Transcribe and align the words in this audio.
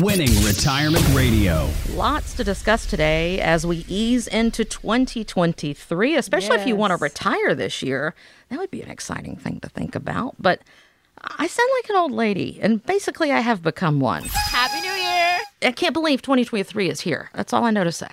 Winning 0.00 0.30
Retirement 0.44 1.04
Radio. 1.14 1.68
Lots 1.94 2.34
to 2.34 2.44
discuss 2.44 2.86
today 2.86 3.40
as 3.40 3.66
we 3.66 3.84
ease 3.88 4.26
into 4.26 4.64
2023, 4.64 6.16
especially 6.16 6.56
if 6.56 6.66
you 6.66 6.76
want 6.76 6.92
to 6.92 6.96
retire 6.96 7.54
this 7.54 7.82
year. 7.82 8.14
That 8.48 8.58
would 8.58 8.70
be 8.70 8.80
an 8.80 8.90
exciting 8.90 9.36
thing 9.36 9.60
to 9.60 9.68
think 9.68 9.94
about. 9.94 10.36
But 10.38 10.60
I 11.20 11.46
sound 11.46 11.70
like 11.82 11.90
an 11.90 11.96
old 11.96 12.12
lady, 12.12 12.58
and 12.62 12.84
basically, 12.86 13.32
I 13.32 13.40
have 13.40 13.62
become 13.62 14.00
one. 14.00 14.22
Happy 14.24 14.80
New 14.80 14.92
Year! 14.94 15.38
I 15.62 15.72
can't 15.72 15.92
believe 15.92 16.22
2023 16.22 16.88
is 16.88 17.00
here. 17.00 17.28
That's 17.34 17.52
all 17.52 17.64
I 17.64 17.70
know 17.70 17.84
to 17.84 17.92
say. 17.92 18.08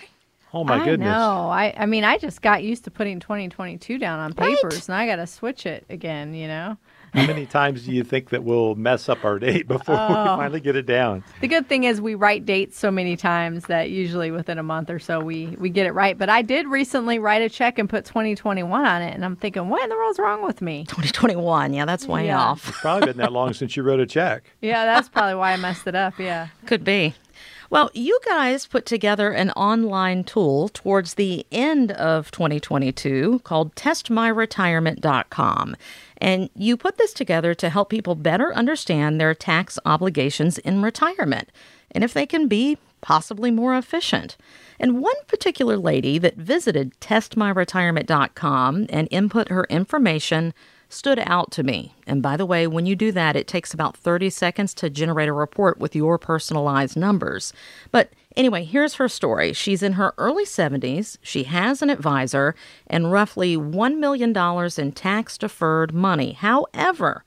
Oh 0.54 0.64
my 0.64 0.82
I 0.82 0.86
goodness. 0.86 1.08
know. 1.08 1.50
I, 1.50 1.74
I 1.78 1.86
mean, 1.86 2.04
I 2.04 2.18
just 2.18 2.42
got 2.42 2.64
used 2.64 2.84
to 2.86 2.92
putting 2.92 3.20
2022 3.20 3.98
down 4.00 4.20
on 4.20 4.34
Right. 4.38 4.56
papers, 4.58 4.90
and 4.90 4.96
I 4.96 5.06
got 5.06 5.18
to 5.18 5.28
switch 5.28 5.66
it 5.66 5.86
again, 5.90 6.34
you 6.34 6.48
know? 6.48 6.78
How 7.14 7.26
many 7.28 7.46
times 7.46 7.86
do 7.86 7.92
you 7.92 8.04
think 8.04 8.30
that 8.30 8.44
we'll 8.44 8.76
mess 8.76 9.10
up 9.10 9.24
our 9.26 9.40
date 9.40 9.68
before 9.68 9.96
we 9.96 10.02
Oh. 10.16 10.38
finally 10.38 10.60
get 10.60 10.76
it 10.76 10.86
down? 10.86 11.24
The 11.42 11.48
good 11.48 11.68
thing 11.68 11.84
is 11.84 12.00
we 12.02 12.16
write 12.16 12.46
dates 12.46 12.78
so 12.78 12.92
many 12.92 13.16
times 13.18 13.66
that 13.66 13.90
usually 13.90 14.32
within 14.32 14.58
a 14.60 14.64
month 14.64 14.90
or 14.90 15.00
so 15.00 15.20
we, 15.20 15.48
we 15.60 15.70
get 15.70 15.86
it 15.88 15.92
right. 15.94 16.18
But 16.18 16.30
I 16.30 16.42
did 16.42 16.68
recently 16.68 17.20
write 17.20 17.42
a 17.42 17.50
check 17.50 17.80
and 17.80 17.90
put 17.90 18.06
2021 18.06 18.86
on 18.86 19.02
it, 19.02 19.14
and 19.14 19.26
I'm 19.26 19.36
thinking, 19.36 19.70
what 19.70 19.84
in 19.84 19.90
the 19.90 19.96
world's 19.96 20.20
wrong 20.20 20.44
with 20.44 20.62
me? 20.62 20.86
2021, 20.88 21.74
yeah, 21.74 21.86
that's 21.86 22.06
way 22.08 22.28
Yeah. 22.28 22.40
off. 22.40 22.70
It's 22.70 22.80
probably 22.80 23.08
been 23.08 23.18
that 23.18 23.32
long 23.32 23.54
since 23.54 23.76
you 23.76 23.84
wrote 23.84 24.00
a 24.00 24.06
check. 24.06 24.44
Yeah, 24.62 24.86
that's 24.86 25.10
probably 25.10 25.36
why 25.36 25.54
I 25.54 25.58
messed 25.58 25.88
it 25.88 25.96
up. 25.96 26.20
Yeah. 26.20 26.48
Could 26.66 26.84
be. 26.84 27.16
Well, 27.72 27.92
you 27.94 28.20
guys 28.26 28.66
put 28.66 28.88
together 28.88 29.30
an 29.30 29.52
online 29.52 30.24
tool 30.24 30.70
towards 30.70 31.14
the 31.14 31.46
end 31.52 31.92
of 31.92 32.32
2022 32.32 33.42
called 33.44 33.76
testmyretirement.com. 33.76 35.76
And 36.18 36.50
you 36.56 36.76
put 36.76 36.98
this 36.98 37.14
together 37.14 37.54
to 37.54 37.70
help 37.70 37.92
people 37.92 38.16
better 38.16 38.52
understand 38.56 39.22
their 39.22 39.36
tax 39.36 39.78
obligations 39.86 40.58
in 40.58 40.82
retirement 40.82 41.50
and 41.92 42.04
if 42.04 42.12
they 42.12 42.26
can 42.26 42.48
be 42.48 42.80
possibly 43.02 43.52
more 43.52 43.76
efficient. 43.76 44.36
And 44.80 45.00
one 45.00 45.14
particular 45.28 45.78
lady 45.78 46.18
that 46.18 46.38
visited 46.38 47.00
testmyretirement.com 47.02 48.88
and 48.90 49.08
input 49.12 49.50
her 49.50 49.68
information 49.70 50.56
stood 50.90 51.20
out 51.20 51.52
to 51.52 51.64
me. 51.64 51.94
And 52.08 52.22
by 52.22 52.36
the 52.36 52.46
way, 52.46 52.66
when 52.66 52.88
you 52.88 52.96
do 52.96 53.12
that, 53.12 53.36
it 53.36 53.48
takes 53.48 53.74
about 53.74 53.96
30 53.96 54.32
seconds 54.32 54.74
to 54.76 54.90
generate 54.90 55.30
a 55.30 55.34
report 55.34 55.78
with 55.80 55.96
your 55.96 56.18
personalized 56.18 56.98
numbers. 56.98 57.54
But 57.92 58.12
anyway, 58.36 58.66
here's 58.66 58.96
her 58.96 59.08
story. 59.08 59.54
She's 59.54 59.84
in 59.84 59.94
her 59.94 60.16
early 60.18 60.46
70s, 60.46 61.18
she 61.22 61.44
has 61.44 61.84
an 61.84 61.92
advisor, 61.92 62.56
and 62.88 63.12
roughly 63.12 63.56
$1 63.56 63.98
million 64.00 64.36
in 64.78 64.92
tax 64.92 65.38
deferred 65.38 65.94
money. 65.94 66.34
However, 66.34 67.24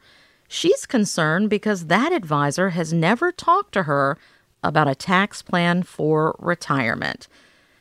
she's 0.49 0.85
concerned 0.85 1.49
because 1.49 1.87
that 1.87 2.13
advisor 2.13 2.71
has 2.71 2.93
never 2.93 3.31
talked 3.31 3.73
to 3.75 3.85
her 3.85 4.19
about 4.65 4.89
a 4.89 4.95
tax 4.95 5.41
plan 5.41 5.85
for 5.85 6.35
retirement. 6.41 7.29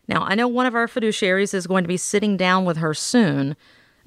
Now, 0.08 0.24
I 0.24 0.36
know 0.36 0.48
one 0.48 0.66
of 0.66 0.76
our 0.76 0.88
fiduciaries 0.88 1.54
is 1.54 1.68
going 1.68 1.84
to 1.84 1.88
be 1.88 1.98
sitting 1.98 2.38
down 2.38 2.66
with 2.66 2.78
her 2.78 2.94
soon, 2.94 3.56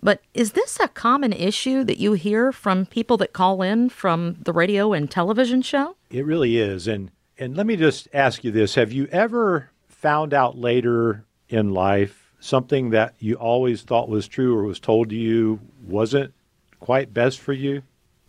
but 0.04 0.20
is 0.34 0.52
this 0.52 0.78
a 0.78 0.86
common 0.86 1.32
issue 1.32 1.82
that 1.84 1.98
you 1.98 2.12
hear 2.12 2.52
from 2.52 2.86
people 2.86 3.16
that 3.16 3.32
call 3.32 3.62
in 3.62 3.88
from 3.88 4.36
the 4.40 4.52
radio 4.52 4.92
and 4.92 5.10
television 5.10 5.62
show? 5.62 5.96
It 6.10 6.24
really 6.24 6.58
is. 6.58 6.86
And 6.86 7.10
and 7.38 7.56
let 7.56 7.66
me 7.66 7.74
just 7.74 8.06
ask 8.14 8.44
you 8.44 8.52
this. 8.52 8.76
Have 8.76 8.92
you 8.92 9.08
ever 9.10 9.70
found 9.88 10.32
out 10.32 10.56
later 10.56 11.24
in 11.48 11.74
life 11.74 12.30
something 12.38 12.90
that 12.90 13.14
you 13.18 13.34
always 13.34 13.82
thought 13.82 14.08
was 14.08 14.28
true 14.28 14.56
or 14.56 14.62
was 14.62 14.78
told 14.78 15.08
to 15.08 15.16
you 15.16 15.58
wasn't 15.84 16.32
quite 16.78 17.12
best 17.12 17.40
for 17.40 17.52
you? 17.52 17.82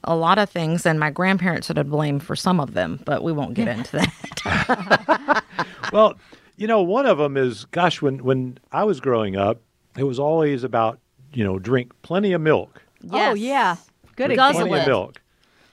A 0.06 0.16
lot 0.16 0.38
of 0.38 0.50
things, 0.50 0.86
and 0.86 1.00
my 1.00 1.10
grandparents 1.10 1.70
are 1.70 1.74
to 1.76 1.84
blame 1.84 2.20
for 2.20 2.36
some 2.36 2.60
of 2.60 2.74
them, 2.74 3.00
but 3.06 3.24
we 3.24 3.32
won't 3.32 3.56
get 3.56 3.68
into 3.68 3.92
that. 3.98 5.44
Well, 5.92 6.16
you 6.58 6.68
know, 6.68 6.82
one 6.82 7.06
of 7.06 7.18
them 7.18 7.38
is 7.38 7.66
gosh, 7.66 8.02
when 8.02 8.24
when 8.24 8.58
I 8.72 8.84
was 8.84 9.00
growing 9.00 9.36
up, 9.36 9.62
it 9.98 10.04
was 10.04 10.20
always 10.20 10.64
about, 10.64 11.00
you 11.36 11.44
know, 11.44 11.60
drink 11.60 11.92
plenty 12.02 12.34
of 12.34 12.42
milk. 12.42 12.82
Oh, 13.12 13.34
yeah. 13.34 13.76
Good 14.16 14.36
Guzzle 14.36 14.62
plenty 14.62 14.74
it. 14.74 14.82
of 14.82 14.88
milk. 14.88 15.22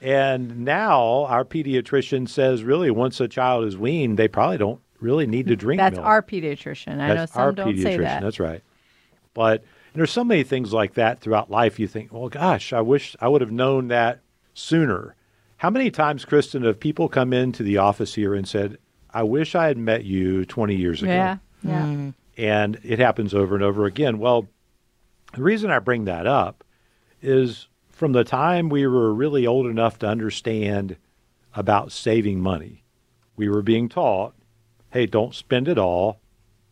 And 0.00 0.64
now 0.64 1.26
our 1.26 1.44
pediatrician 1.44 2.28
says 2.28 2.64
really 2.64 2.90
once 2.90 3.20
a 3.20 3.28
child 3.28 3.64
is 3.64 3.76
weaned, 3.76 4.18
they 4.18 4.26
probably 4.26 4.58
don't 4.58 4.80
really 5.00 5.26
need 5.26 5.46
to 5.46 5.56
drink 5.56 5.78
That's 5.78 5.96
milk. 5.96 6.06
our 6.06 6.22
pediatrician. 6.22 7.00
I 7.00 7.14
know 7.14 7.26
some 7.26 7.42
our 7.42 7.52
don't 7.52 7.78
say 7.78 7.96
that. 7.98 8.20
That's 8.20 8.40
right. 8.40 8.62
But 9.32 9.64
there's 9.94 10.10
so 10.10 10.24
many 10.24 10.42
things 10.42 10.72
like 10.72 10.94
that 10.94 11.20
throughout 11.20 11.50
life. 11.50 11.78
You 11.78 11.86
think, 11.86 12.12
well, 12.12 12.28
gosh, 12.28 12.72
I 12.72 12.80
wish 12.80 13.14
I 13.20 13.28
would 13.28 13.40
have 13.40 13.52
known 13.52 13.88
that 13.88 14.20
sooner. 14.54 15.14
How 15.58 15.70
many 15.70 15.90
times, 15.92 16.24
Kristen, 16.24 16.64
have 16.64 16.80
people 16.80 17.08
come 17.08 17.32
into 17.32 17.62
the 17.62 17.78
office 17.78 18.14
here 18.14 18.34
and 18.34 18.48
said, 18.48 18.78
I 19.14 19.22
wish 19.22 19.54
I 19.54 19.68
had 19.68 19.78
met 19.78 20.04
you 20.04 20.44
20 20.44 20.74
years 20.74 21.02
ago? 21.02 21.12
Yeah. 21.12 21.36
Yeah. 21.64 21.82
Mm. 21.84 22.14
and 22.36 22.80
it 22.82 22.98
happens 22.98 23.32
over 23.34 23.54
and 23.54 23.62
over 23.62 23.84
again. 23.86 24.18
Well, 24.18 24.48
the 25.34 25.42
reason 25.42 25.70
I 25.70 25.78
bring 25.78 26.04
that 26.04 26.26
up 26.26 26.64
is 27.20 27.68
from 27.90 28.12
the 28.12 28.24
time 28.24 28.68
we 28.68 28.86
were 28.86 29.12
really 29.12 29.46
old 29.46 29.66
enough 29.66 29.98
to 30.00 30.08
understand 30.08 30.96
about 31.54 31.92
saving 31.92 32.40
money, 32.40 32.84
we 33.36 33.48
were 33.48 33.62
being 33.62 33.88
taught, 33.88 34.34
hey, 34.90 35.06
don't 35.06 35.34
spend 35.34 35.68
it 35.68 35.78
all, 35.78 36.20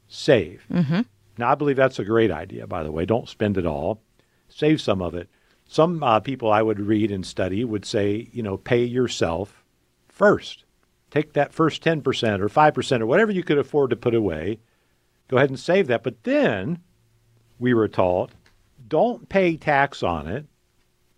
save. 0.09 0.65
Mm-hmm. 0.71 1.03
Now, 1.39 1.53
I 1.53 1.55
believe 1.55 1.77
that's 1.77 1.99
a 1.99 2.05
great 2.05 2.31
idea, 2.31 2.67
by 2.67 2.83
the 2.83 2.93
way. 2.93 3.07
Don't 3.07 3.29
spend 3.29 3.57
it 3.57 3.67
all, 3.67 4.03
save 4.49 4.81
some 4.81 5.01
of 5.01 5.15
it. 5.15 5.29
Some 5.67 6.03
uh, 6.03 6.21
people 6.21 6.51
I 6.51 6.63
would 6.63 6.81
read 6.81 7.13
and 7.13 7.25
study 7.25 7.65
would 7.65 7.85
say, 7.85 8.29
you 8.33 8.43
know, 8.43 8.57
pay 8.57 8.85
yourself 8.85 9.63
first. 10.09 10.65
Take 11.11 11.33
that 11.35 11.53
first 11.53 11.83
10% 11.85 12.41
or 12.41 12.49
5% 12.49 13.01
or 13.01 13.07
whatever 13.07 13.31
you 13.31 13.45
could 13.45 13.59
afford 13.59 13.91
to 13.91 13.97
put 13.97 14.15
away 14.15 14.59
go 15.31 15.37
ahead 15.37 15.49
and 15.49 15.59
save 15.59 15.87
that. 15.87 16.03
But 16.03 16.25
then 16.25 16.81
we 17.59 17.73
were 17.73 17.89
taught 17.89 18.33
don't 18.91 19.31
pay 19.31 19.57
tax 19.57 20.03
on 20.03 20.27
it. 20.27 20.45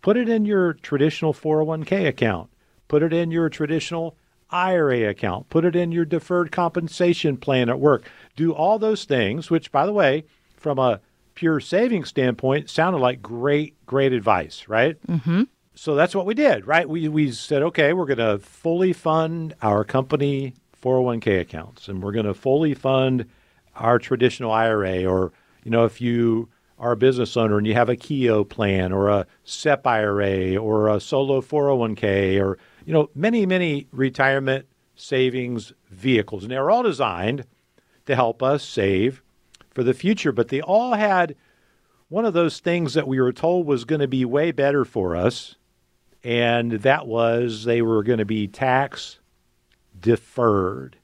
Put 0.00 0.16
it 0.16 0.28
in 0.28 0.44
your 0.44 0.74
traditional 0.74 1.34
401k 1.34 2.06
account. 2.06 2.50
Put 2.86 3.02
it 3.02 3.12
in 3.12 3.32
your 3.32 3.48
traditional 3.48 4.16
IRA 4.50 5.08
account. 5.08 5.48
Put 5.48 5.64
it 5.64 5.74
in 5.74 5.90
your 5.90 6.04
deferred 6.04 6.52
compensation 6.52 7.36
plan 7.36 7.68
at 7.68 7.80
work. 7.80 8.08
Do 8.36 8.52
all 8.52 8.78
those 8.78 9.04
things, 9.04 9.50
which, 9.50 9.72
by 9.72 9.86
the 9.86 9.92
way, 9.92 10.24
from 10.56 10.78
a 10.78 11.00
pure 11.34 11.58
saving 11.58 12.04
standpoint, 12.04 12.70
sounded 12.70 12.98
like 12.98 13.20
great, 13.22 13.74
great 13.86 14.12
advice, 14.12 14.68
right? 14.68 14.96
Mm-hmm. 15.06 15.44
So 15.74 15.94
that's 15.94 16.14
what 16.14 16.26
we 16.26 16.34
did, 16.34 16.66
right? 16.66 16.88
We, 16.88 17.08
we 17.08 17.32
said, 17.32 17.62
okay, 17.62 17.92
we're 17.92 18.06
going 18.06 18.18
to 18.18 18.38
fully 18.38 18.92
fund 18.92 19.54
our 19.62 19.84
company 19.84 20.54
401k 20.82 21.40
accounts 21.40 21.88
and 21.88 22.02
we're 22.02 22.12
going 22.12 22.26
to 22.26 22.34
fully 22.34 22.74
fund 22.74 23.26
our 23.76 23.98
traditional 23.98 24.50
IRA 24.50 25.04
or 25.04 25.32
you 25.64 25.70
know 25.70 25.84
if 25.84 26.00
you 26.00 26.48
are 26.78 26.92
a 26.92 26.96
business 26.96 27.36
owner 27.36 27.58
and 27.58 27.66
you 27.66 27.74
have 27.74 27.88
a 27.88 27.96
Keogh 27.96 28.44
plan 28.44 28.92
or 28.92 29.08
a 29.08 29.26
SEP 29.44 29.86
IRA 29.86 30.56
or 30.56 30.88
a 30.88 31.00
solo 31.00 31.40
401k 31.40 32.42
or 32.42 32.58
you 32.84 32.92
know 32.92 33.10
many 33.14 33.46
many 33.46 33.86
retirement 33.92 34.66
savings 34.94 35.72
vehicles. 35.90 36.42
And 36.42 36.52
they're 36.52 36.70
all 36.70 36.82
designed 36.82 37.44
to 38.06 38.14
help 38.14 38.42
us 38.42 38.64
save 38.64 39.22
for 39.70 39.82
the 39.82 39.94
future 39.94 40.32
but 40.32 40.48
they 40.48 40.60
all 40.60 40.94
had 40.94 41.36
one 42.08 42.24
of 42.24 42.34
those 42.34 42.60
things 42.60 42.94
that 42.94 43.08
we 43.08 43.18
were 43.20 43.32
told 43.32 43.66
was 43.66 43.84
going 43.84 44.00
to 44.00 44.08
be 44.08 44.24
way 44.24 44.50
better 44.50 44.84
for 44.84 45.16
us 45.16 45.56
and 46.24 46.72
that 46.72 47.06
was 47.06 47.64
they 47.64 47.80
were 47.80 48.02
going 48.02 48.18
to 48.18 48.24
be 48.24 48.46
tax 48.46 49.18
deferred 49.98 50.96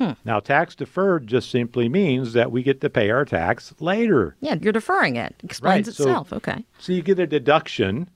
Hmm. 0.00 0.12
now, 0.24 0.40
tax 0.40 0.74
deferred 0.74 1.26
just 1.26 1.50
simply 1.50 1.88
means 1.88 2.32
that 2.32 2.50
we 2.50 2.62
get 2.62 2.80
to 2.80 2.88
pay 2.88 3.10
our 3.10 3.24
tax 3.26 3.74
later. 3.80 4.34
yeah, 4.40 4.54
you're 4.60 4.72
deferring 4.72 5.16
it. 5.16 5.34
Explains 5.44 5.86
Right, 5.88 5.94
so- 5.94 6.04
itself. 6.04 6.32
okay. 6.32 6.64
So 6.78 6.92
you 6.92 7.02
get 7.02 7.18
a 7.18 7.26
deduction 7.26 8.08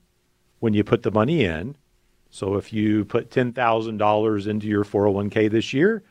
when 0.60 0.72
you 0.72 0.82
put 0.82 1.02
the 1.02 1.10
money 1.10 1.44
in. 1.44 1.76
So 2.30 2.54
if 2.56 2.72
you 2.72 3.04
put 3.04 3.30
$10,000 3.30 4.46
into 4.46 4.66
your 4.66 4.82
401k 4.84 5.48
this 5.50 5.72
year, 5.74 6.02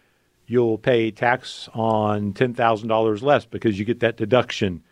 you'll 0.46 0.78
pay 0.78 1.10
tax 1.10 1.68
on 1.74 2.34
$10,000 2.34 3.22
less 3.24 3.46
because 3.46 3.80
you 3.80 3.86
get 3.86 4.00
that 4.02 4.16
deduction 4.18 4.84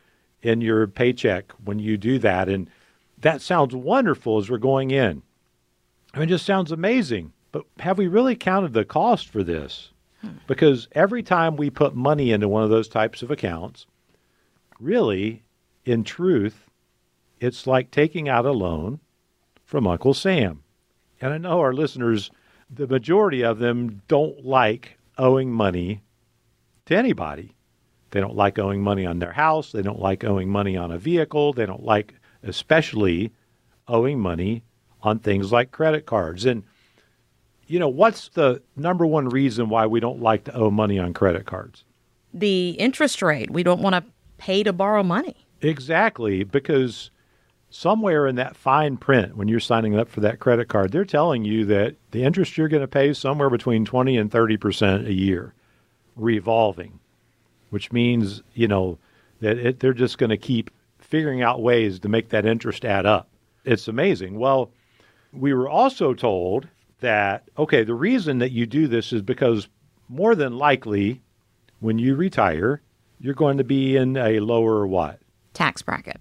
in 0.41 0.61
your 0.61 0.87
paycheck 0.87 1.51
when 1.63 1.77
you 1.77 1.95
do 1.97 2.17
that. 2.19 2.49
And 2.49 2.67
that 3.19 3.41
sounds 3.41 3.75
wonderful 3.75 4.39
as 4.39 4.49
we're 4.49 4.57
going 4.57 4.89
in. 4.91 5.21
I 6.13 6.19
mean, 6.19 6.27
it 6.27 6.31
just 6.31 6.45
sounds 6.45 6.71
amazing. 6.71 7.33
But 7.51 7.65
have 7.79 7.97
we 7.99 8.07
really 8.07 8.35
counted 8.35 8.73
the 8.73 8.83
cost 8.83 9.29
for 9.29 9.43
this? 9.43 9.91
Because 10.47 10.87
every 10.91 11.23
time 11.23 11.55
we 11.55 11.69
put 11.69 11.95
money 11.95 12.31
into 12.31 12.47
one 12.47 12.63
of 12.63 12.69
those 12.69 12.87
types 12.87 13.21
of 13.21 13.31
accounts, 13.31 13.85
really, 14.79 15.43
in 15.85 16.03
truth, 16.03 16.69
it's 17.39 17.65
like 17.65 17.91
taking 17.91 18.29
out 18.29 18.45
a 18.45 18.51
loan 18.51 18.99
from 19.63 19.87
Uncle 19.87 20.13
Sam. 20.13 20.63
And 21.19 21.33
I 21.33 21.37
know 21.37 21.59
our 21.59 21.73
listeners, 21.73 22.29
the 22.69 22.87
majority 22.87 23.43
of 23.43 23.59
them 23.59 24.01
don't 24.07 24.45
like 24.45 24.97
owing 25.17 25.51
money 25.51 26.01
to 26.85 26.95
anybody. 26.95 27.55
They 28.11 28.19
don't 28.19 28.35
like 28.35 28.59
owing 28.59 28.81
money 28.81 29.05
on 29.05 29.19
their 29.19 29.31
house. 29.31 29.71
They 29.71 29.81
don't 29.81 29.99
like 29.99 30.23
owing 30.23 30.49
money 30.49 30.75
on 30.75 30.91
a 30.91 30.97
vehicle. 30.97 31.53
They 31.53 31.65
don't 31.65 31.83
like, 31.83 32.15
especially, 32.43 33.31
owing 33.87 34.19
money 34.19 34.63
on 35.01 35.19
things 35.19 35.51
like 35.51 35.71
credit 35.71 36.05
cards. 36.05 36.45
And 36.45 36.63
you 37.71 37.79
know, 37.79 37.87
what's 37.87 38.27
the 38.29 38.61
number 38.75 39.05
one 39.05 39.29
reason 39.29 39.69
why 39.69 39.85
we 39.85 40.01
don't 40.01 40.21
like 40.21 40.43
to 40.43 40.53
owe 40.53 40.69
money 40.69 40.99
on 40.99 41.13
credit 41.13 41.45
cards? 41.45 41.85
The 42.33 42.71
interest 42.71 43.21
rate. 43.21 43.49
We 43.49 43.63
don't 43.63 43.81
want 43.81 43.95
to 43.95 44.03
pay 44.37 44.63
to 44.63 44.73
borrow 44.73 45.03
money. 45.03 45.47
Exactly, 45.61 46.43
because 46.43 47.11
somewhere 47.69 48.27
in 48.27 48.35
that 48.35 48.57
fine 48.57 48.97
print 48.97 49.37
when 49.37 49.47
you're 49.47 49.61
signing 49.61 49.97
up 49.97 50.09
for 50.09 50.19
that 50.19 50.39
credit 50.39 50.67
card, 50.67 50.91
they're 50.91 51.05
telling 51.05 51.45
you 51.45 51.63
that 51.65 51.95
the 52.11 52.23
interest 52.23 52.57
you're 52.57 52.67
going 52.67 52.81
to 52.81 52.87
pay 52.89 53.09
is 53.09 53.17
somewhere 53.17 53.49
between 53.49 53.85
20 53.85 54.17
and 54.17 54.29
30% 54.29 55.07
a 55.07 55.13
year 55.13 55.53
revolving, 56.17 56.99
which 57.69 57.93
means, 57.93 58.43
you 58.53 58.67
know, 58.67 58.97
that 59.39 59.57
it, 59.57 59.79
they're 59.79 59.93
just 59.93 60.17
going 60.17 60.29
to 60.29 60.37
keep 60.37 60.71
figuring 60.99 61.41
out 61.41 61.61
ways 61.61 61.99
to 61.99 62.09
make 62.09 62.29
that 62.29 62.45
interest 62.45 62.83
add 62.83 63.05
up. 63.05 63.29
It's 63.63 63.87
amazing. 63.87 64.37
Well, 64.37 64.71
we 65.31 65.53
were 65.53 65.69
also 65.69 66.13
told 66.13 66.67
that, 67.01 67.43
okay, 67.57 67.83
the 67.83 67.93
reason 67.93 68.39
that 68.39 68.51
you 68.51 68.65
do 68.65 68.87
this 68.87 69.11
is 69.13 69.21
because 69.21 69.67
more 70.09 70.35
than 70.35 70.57
likely 70.57 71.21
when 71.79 71.99
you 71.99 72.15
retire, 72.15 72.81
you're 73.19 73.33
going 73.33 73.57
to 73.57 73.63
be 73.63 73.97
in 73.97 74.17
a 74.17 74.39
lower 74.39 74.87
what? 74.87 75.19
Tax 75.53 75.81
bracket. 75.81 76.19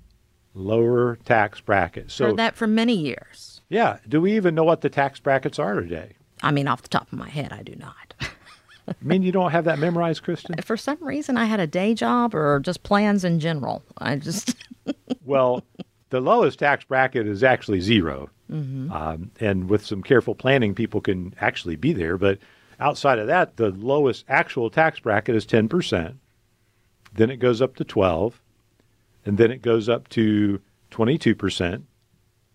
Lower 0.54 1.16
tax 1.24 1.60
bracket. 1.60 2.10
So 2.10 2.26
Heard 2.26 2.36
that 2.38 2.56
for 2.56 2.66
many 2.66 2.94
years. 2.94 3.60
Yeah. 3.68 3.98
Do 4.08 4.20
we 4.20 4.34
even 4.36 4.54
know 4.54 4.64
what 4.64 4.80
the 4.80 4.90
tax 4.90 5.20
brackets 5.20 5.58
are 5.58 5.80
today? 5.80 6.14
I 6.42 6.50
mean, 6.50 6.66
off 6.66 6.82
the 6.82 6.88
top 6.88 7.12
of 7.12 7.18
my 7.18 7.28
head, 7.28 7.52
I 7.52 7.62
do 7.62 7.74
not. 7.76 8.14
I 8.20 8.94
mean, 9.02 9.22
you 9.22 9.30
don't 9.30 9.52
have 9.52 9.64
that 9.64 9.78
memorized, 9.78 10.22
Kristen? 10.22 10.56
For 10.62 10.76
some 10.76 10.98
reason, 11.00 11.36
I 11.36 11.44
had 11.44 11.60
a 11.60 11.66
day 11.66 11.94
job 11.94 12.34
or 12.34 12.58
just 12.60 12.82
plans 12.82 13.24
in 13.24 13.38
general. 13.38 13.82
I 13.98 14.16
just. 14.16 14.56
well, 15.24 15.62
the 16.08 16.20
lowest 16.20 16.58
tax 16.58 16.84
bracket 16.84 17.26
is 17.26 17.44
actually 17.44 17.80
0 18.50 18.94
Um, 18.94 19.30
and 19.40 19.68
with 19.68 19.84
some 19.84 20.02
careful 20.02 20.34
planning, 20.34 20.74
people 20.74 21.00
can 21.00 21.34
actually 21.40 21.76
be 21.76 21.92
there. 21.92 22.18
But 22.18 22.38
outside 22.78 23.18
of 23.18 23.26
that, 23.28 23.56
the 23.56 23.70
lowest 23.70 24.24
actual 24.28 24.70
tax 24.70 25.00
bracket 25.00 25.34
is 25.34 25.46
10%. 25.46 26.16
Then 27.12 27.30
it 27.30 27.36
goes 27.36 27.60
up 27.60 27.76
to 27.76 27.84
12 27.84 28.40
and 29.24 29.38
then 29.38 29.50
it 29.50 29.62
goes 29.62 29.88
up 29.88 30.08
to 30.10 30.60
22%, 30.90 31.82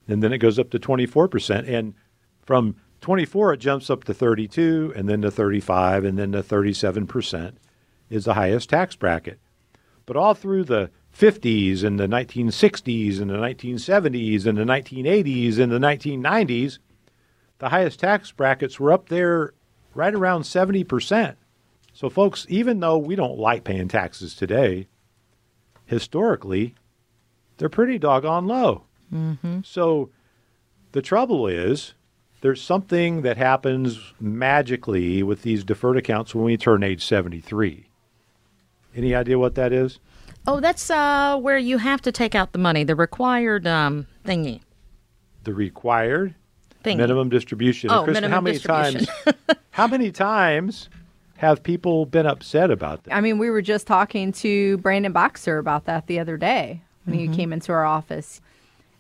and 0.07 0.23
then 0.23 0.33
it 0.33 0.39
goes 0.39 0.59
up 0.59 0.69
to 0.71 0.79
24%. 0.79 1.67
And 1.67 1.93
from 2.43 2.75
24, 3.01 3.53
it 3.53 3.57
jumps 3.57 3.89
up 3.89 4.03
to 4.05 4.13
32, 4.13 4.93
and 4.95 5.07
then 5.07 5.21
to 5.21 5.31
35, 5.31 6.03
and 6.03 6.17
then 6.17 6.31
to 6.31 6.41
37% 6.41 7.53
is 8.09 8.25
the 8.25 8.33
highest 8.33 8.69
tax 8.69 8.95
bracket. 8.95 9.39
But 10.05 10.17
all 10.17 10.33
through 10.33 10.65
the 10.65 10.91
50s 11.17 11.83
and 11.83 11.99
the 11.99 12.07
1960s 12.07 13.21
and 13.21 13.29
the 13.29 13.35
1970s 13.35 14.45
and 14.45 14.57
the 14.57 14.63
1980s 14.63 15.59
and 15.59 15.71
the 15.71 15.79
1990s, 15.79 16.79
the 17.59 17.69
highest 17.69 17.99
tax 17.99 18.31
brackets 18.31 18.79
were 18.79 18.91
up 18.91 19.09
there 19.09 19.53
right 19.93 20.13
around 20.13 20.41
70%. 20.41 21.35
So, 21.93 22.09
folks, 22.09 22.45
even 22.49 22.81
though 22.81 22.97
we 22.97 23.15
don't 23.15 23.39
like 23.39 23.63
paying 23.63 23.87
taxes 23.87 24.35
today, 24.35 24.87
historically, 25.85 26.75
they're 27.57 27.69
pretty 27.69 27.97
doggone 27.97 28.47
low. 28.47 28.83
Mm-hmm. 29.13 29.59
So 29.63 30.09
the 30.91 31.01
trouble 31.01 31.47
is, 31.47 31.93
there's 32.41 32.61
something 32.61 33.21
that 33.21 33.37
happens 33.37 34.13
magically 34.19 35.23
with 35.23 35.43
these 35.43 35.63
deferred 35.63 35.97
accounts 35.97 36.35
when 36.35 36.43
we 36.43 36.57
turn 36.57 36.83
age 36.83 37.03
73. 37.05 37.87
Any 38.95 39.15
idea 39.15 39.39
what 39.39 39.55
that 39.55 39.71
is? 39.71 39.99
Oh, 40.47 40.59
that's 40.59 40.89
uh, 40.89 41.37
where 41.39 41.57
you 41.57 41.77
have 41.77 42.01
to 42.01 42.11
take 42.11 42.35
out 42.35 42.51
the 42.51 42.59
money, 42.59 42.83
the 42.83 42.95
required 42.95 43.65
um, 43.65 44.07
thingy. 44.25 44.61
The 45.43 45.53
required 45.53 46.35
Thingy. 46.83 46.97
minimum 46.97 47.29
distribution. 47.29 47.89
Oh, 47.91 48.03
Kristen, 48.03 48.23
minimum 48.23 48.31
how 48.31 48.41
many 48.41 48.57
distribution. 48.57 49.05
times? 49.05 49.57
how 49.71 49.87
many 49.87 50.11
times 50.11 50.89
have 51.37 51.63
people 51.63 52.05
been 52.05 52.25
upset 52.25 52.71
about 52.71 53.03
that? 53.03 53.15
I 53.15 53.21
mean, 53.21 53.37
we 53.37 53.49
were 53.49 53.61
just 53.61 53.87
talking 53.87 54.31
to 54.33 54.77
Brandon 54.77 55.11
Boxer 55.11 55.57
about 55.57 55.85
that 55.85 56.07
the 56.07 56.19
other 56.19 56.37
day 56.37 56.81
when 57.05 57.19
he 57.19 57.27
came 57.27 57.53
into 57.53 57.71
our 57.71 57.85
office. 57.85 58.41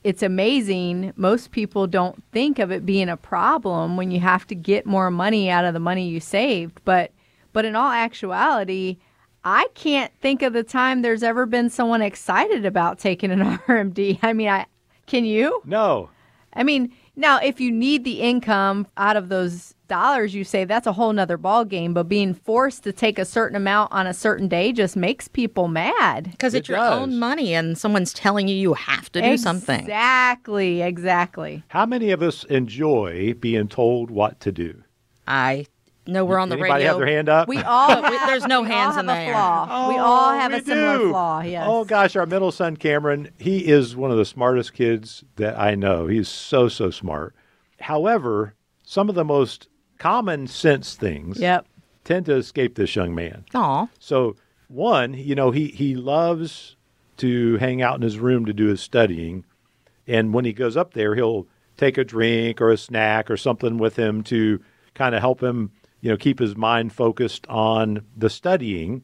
It's 0.03 0.21
amazing. 0.21 1.13
Most 1.15 1.49
people 1.49 1.87
don't 1.87 2.23
think 2.31 2.59
of 2.59 2.71
it 2.71 2.85
being 2.85 3.09
a 3.09 3.17
problem 3.17 3.97
when 3.97 4.11
you 4.11 4.19
have 4.19 4.45
to 4.47 4.55
get 4.55 4.85
more 4.85 5.09
money 5.09 5.49
out 5.49 5.65
of 5.65 5.73
the 5.73 5.79
money 5.79 6.07
you 6.07 6.19
saved, 6.19 6.79
but 6.85 7.11
but 7.53 7.65
in 7.65 7.75
all 7.75 7.89
actuality, 7.89 8.97
I 9.45 9.67
can't 9.75 10.11
think 10.21 10.41
of 10.41 10.53
the 10.53 10.63
time 10.63 11.03
there's 11.03 11.21
ever 11.21 11.45
been 11.45 11.69
someone 11.69 12.01
excited 12.01 12.65
about 12.65 12.97
taking 12.97 13.29
an 13.29 13.39
RMD. 13.67 14.19
I 14.23 14.33
mean, 14.33 14.49
I 14.49 14.65
can 15.05 15.23
you? 15.23 15.61
No. 15.65 16.09
I 16.53 16.63
mean, 16.63 16.91
now 17.15 17.37
if 17.39 17.59
you 17.59 17.71
need 17.71 18.03
the 18.03 18.21
income 18.21 18.87
out 18.97 19.15
of 19.15 19.29
those 19.29 19.75
dollars 19.87 20.33
you 20.33 20.43
save, 20.43 20.67
that's 20.67 20.87
a 20.87 20.93
whole 20.93 21.13
nother 21.13 21.37
ball 21.37 21.63
game. 21.63 21.93
But 21.93 22.09
being 22.09 22.33
forced 22.33 22.83
to 22.85 22.91
take 22.91 23.19
a 23.19 23.25
certain 23.25 23.55
amount 23.55 23.91
on 23.91 24.07
a 24.07 24.15
certain 24.15 24.47
day 24.47 24.71
just 24.71 24.95
makes 24.95 25.27
people 25.27 25.67
mad. 25.67 26.31
Because 26.31 26.55
It 26.55 26.59
it's 26.59 26.69
your 26.69 26.79
own 26.79 27.19
money 27.19 27.53
and 27.53 27.77
someone's 27.77 28.13
telling 28.13 28.47
you 28.47 28.55
you 28.55 28.73
have 28.73 29.11
to 29.11 29.21
do 29.21 29.37
something. 29.37 29.81
Exactly, 29.81 30.81
exactly. 30.81 31.63
How 31.67 31.85
many 31.85 32.09
of 32.09 32.23
us 32.23 32.45
enjoy 32.45 33.35
being 33.35 33.67
told 33.67 34.09
what 34.09 34.39
to 34.39 34.51
do? 34.51 34.81
I 35.27 35.67
know 36.07 36.25
we're 36.25 36.37
on 36.39 36.49
the 36.49 36.55
Anybody 36.55 36.73
radio. 36.73 36.87
have 36.89 36.97
their 36.97 37.07
hand 37.07 37.29
up? 37.29 37.47
We 37.47 37.57
all 37.59 38.01
we- 38.09 38.17
there's 38.25 38.45
no 38.47 38.61
we 38.63 38.67
hands 38.69 38.93
all 38.95 38.99
in 39.01 39.05
the 39.07 39.13
there. 39.13 39.31
a 39.31 39.33
flaw. 39.33 39.67
Oh, 39.69 39.89
we 39.89 39.97
all 39.97 40.31
have 40.33 40.51
we 40.51 40.59
a 40.59 40.63
similar 40.63 40.97
do. 40.99 41.09
flaw. 41.09 41.41
Yes. 41.41 41.65
Oh 41.67 41.83
gosh, 41.85 42.15
our 42.15 42.25
middle 42.25 42.51
son 42.51 42.77
Cameron, 42.77 43.29
he 43.37 43.67
is 43.67 43.95
one 43.95 44.11
of 44.11 44.17
the 44.17 44.25
smartest 44.25 44.73
kids 44.73 45.23
that 45.37 45.57
I 45.59 45.75
know. 45.75 46.07
He's 46.07 46.27
so 46.29 46.67
so 46.67 46.89
smart. 46.91 47.33
However, 47.79 48.53
some 48.83 49.09
of 49.09 49.15
the 49.15 49.25
most 49.25 49.67
common 49.97 50.47
sense 50.47 50.95
things 50.95 51.39
Yep. 51.39 51.65
tend 52.03 52.25
to 52.27 52.35
escape 52.35 52.75
this 52.75 52.95
young 52.95 53.13
man. 53.15 53.45
Aw. 53.53 53.87
So 53.99 54.35
one, 54.67 55.13
you 55.13 55.35
know, 55.35 55.51
he 55.51 55.67
he 55.67 55.95
loves 55.95 56.75
to 57.17 57.57
hang 57.57 57.81
out 57.81 57.95
in 57.95 58.01
his 58.01 58.19
room 58.19 58.45
to 58.45 58.53
do 58.53 58.65
his 58.67 58.81
studying, 58.81 59.45
and 60.07 60.33
when 60.33 60.43
he 60.45 60.53
goes 60.53 60.75
up 60.75 60.93
there, 60.93 61.15
he'll 61.15 61.47
take 61.77 61.97
a 61.97 62.03
drink 62.03 62.61
or 62.61 62.71
a 62.71 62.77
snack 62.77 63.29
or 63.29 63.37
something 63.37 63.77
with 63.77 63.95
him 63.97 64.23
to 64.23 64.59
kind 64.93 65.13
of 65.15 65.21
help 65.21 65.41
him, 65.43 65.71
you 66.05 66.11
know, 66.11 66.17
keep 66.17 66.37
his 66.37 66.55
mind 66.55 66.93
focused 66.93 67.47
on 67.47 68.05
the 68.15 68.29
studying. 68.29 69.01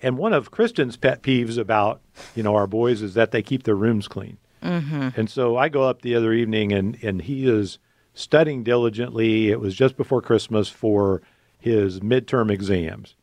And 0.00 0.16
one 0.16 0.32
of 0.32 0.52
Kristen's 0.52 0.96
pet 0.96 1.24
peeves 1.24 1.58
about, 1.58 2.02
you 2.36 2.44
know, 2.44 2.54
our 2.54 2.68
boys 2.68 3.02
is 3.02 3.14
that 3.14 3.32
they 3.32 3.42
keep 3.42 3.64
their 3.64 3.74
rooms 3.74 4.06
clean. 4.06 4.38
Mm-hmm. 4.62 5.08
And 5.16 5.28
so 5.28 5.56
I 5.56 5.68
go 5.68 5.82
up 5.82 6.02
the 6.02 6.14
other 6.14 6.32
evening 6.32 6.70
and, 6.70 6.96
and 7.02 7.20
he 7.20 7.48
is 7.48 7.80
studying 8.14 8.62
diligently. 8.62 9.50
It 9.50 9.58
was 9.58 9.74
just 9.74 9.96
before 9.96 10.22
Christmas 10.22 10.68
for 10.68 11.20
his 11.58 11.98
midterm 11.98 12.48
exams. 12.48 13.16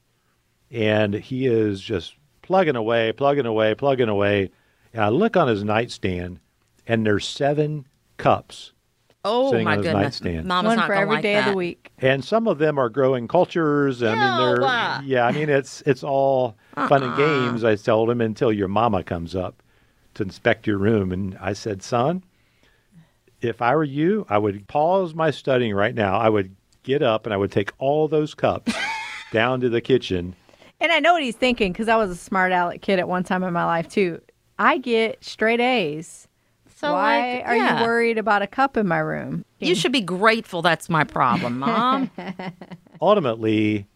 And 0.69 1.13
he 1.13 1.47
is 1.47 1.79
just 1.79 2.13
plugging 2.41 2.75
away, 2.75 3.13
plugging 3.13 3.45
away, 3.45 3.73
plugging 3.73 4.09
away. 4.09 4.51
And 4.91 5.01
I 5.01 5.07
look 5.07 5.37
on 5.37 5.47
his 5.47 5.63
nightstand 5.63 6.41
and 6.85 7.05
there's 7.05 7.25
seven 7.25 7.87
cups. 8.17 8.73
Oh 9.27 9.51
Sitting 9.51 9.65
my 9.65 9.73
on 9.73 9.77
his 9.79 9.85
goodness. 9.87 10.21
nightstand. 10.21 10.47
Mama's 10.47 10.69
One 10.69 10.77
not 10.77 10.87
for 10.87 10.93
gonna 10.93 11.01
every 11.01 11.15
like 11.15 11.23
day 11.23 11.33
that. 11.35 11.47
of 11.47 11.51
the 11.53 11.57
week. 11.57 11.91
And 11.99 12.23
some 12.23 12.47
of 12.47 12.57
them 12.57 12.77
are 12.79 12.89
growing 12.89 13.27
cultures. 13.27 14.01
I 14.01 14.15
mean, 14.15 14.37
they're 14.37 15.01
Ew. 15.01 15.07
yeah. 15.15 15.25
I 15.27 15.31
mean, 15.31 15.49
it's 15.49 15.81
it's 15.85 16.03
all 16.03 16.55
fun 16.75 17.03
and 17.03 17.11
Uh-uh. 17.13 17.17
games. 17.17 17.63
I 17.63 17.75
told 17.75 18.09
him 18.09 18.21
until 18.21 18.51
your 18.51 18.67
mama 18.67 19.03
comes 19.03 19.35
up 19.35 19.61
to 20.15 20.23
inspect 20.23 20.65
your 20.65 20.77
room, 20.77 21.11
and 21.11 21.37
I 21.41 21.53
said, 21.53 21.83
son, 21.83 22.23
if 23.41 23.61
I 23.61 23.75
were 23.75 23.83
you, 23.83 24.25
I 24.29 24.37
would 24.37 24.67
pause 24.67 25.13
my 25.13 25.29
studying 25.31 25.73
right 25.75 25.93
now. 25.93 26.17
I 26.17 26.29
would 26.29 26.55
get 26.83 27.03
up 27.03 27.25
and 27.25 27.33
I 27.33 27.37
would 27.37 27.51
take 27.51 27.71
all 27.77 28.07
those 28.07 28.33
cups 28.33 28.73
down 29.31 29.59
to 29.61 29.69
the 29.69 29.81
kitchen. 29.81 30.35
And 30.79 30.91
I 30.91 30.99
know 30.99 31.13
what 31.13 31.23
he's 31.23 31.35
thinking 31.35 31.71
because 31.71 31.87
I 31.89 31.95
was 31.97 32.09
a 32.09 32.15
smart 32.15 32.51
aleck 32.51 32.81
kid 32.81 32.97
at 32.99 33.07
one 33.07 33.23
time 33.23 33.43
in 33.43 33.53
my 33.53 33.65
life 33.65 33.87
too. 33.89 34.21
I 34.59 34.77
get 34.79 35.23
straight 35.23 35.59
A's. 35.59 36.26
So 36.79 36.93
Why 36.93 37.37
like, 37.37 37.47
are 37.47 37.55
yeah. 37.55 37.79
you 37.79 37.85
worried 37.87 38.19
about 38.19 38.43
a 38.43 38.47
cup 38.47 38.77
in 38.77 38.87
my 38.87 38.99
room? 38.99 39.43
You 39.57 39.73
should 39.73 39.91
be 39.91 40.01
grateful 40.01 40.61
that's 40.61 40.89
my 40.89 41.03
problem, 41.03 41.57
Mom. 41.59 42.11
Ultimately, 43.01 43.87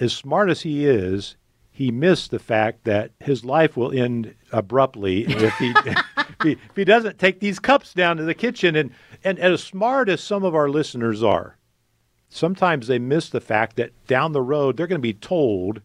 as 0.00 0.12
smart 0.12 0.50
as 0.50 0.62
he 0.62 0.86
is, 0.86 1.36
he 1.70 1.92
missed 1.92 2.32
the 2.32 2.40
fact 2.40 2.82
that 2.82 3.12
his 3.20 3.44
life 3.44 3.76
will 3.76 3.92
end 3.92 4.34
abruptly 4.50 5.24
if 5.24 5.54
he 5.58 5.72
if 5.86 6.36
he, 6.42 6.52
if 6.52 6.74
he 6.74 6.84
doesn't 6.84 7.20
take 7.20 7.38
these 7.38 7.60
cups 7.60 7.94
down 7.94 8.16
to 8.16 8.24
the 8.24 8.34
kitchen. 8.34 8.74
And, 8.74 8.90
and 9.22 9.38
as 9.38 9.62
smart 9.62 10.08
as 10.08 10.20
some 10.20 10.42
of 10.42 10.52
our 10.52 10.68
listeners 10.68 11.22
are, 11.22 11.56
sometimes 12.28 12.88
they 12.88 12.98
miss 12.98 13.28
the 13.28 13.40
fact 13.40 13.76
that 13.76 13.92
down 14.08 14.32
the 14.32 14.42
road 14.42 14.76
they're 14.76 14.88
going 14.88 14.98
to 14.98 15.02
be 15.02 15.14
told 15.14 15.80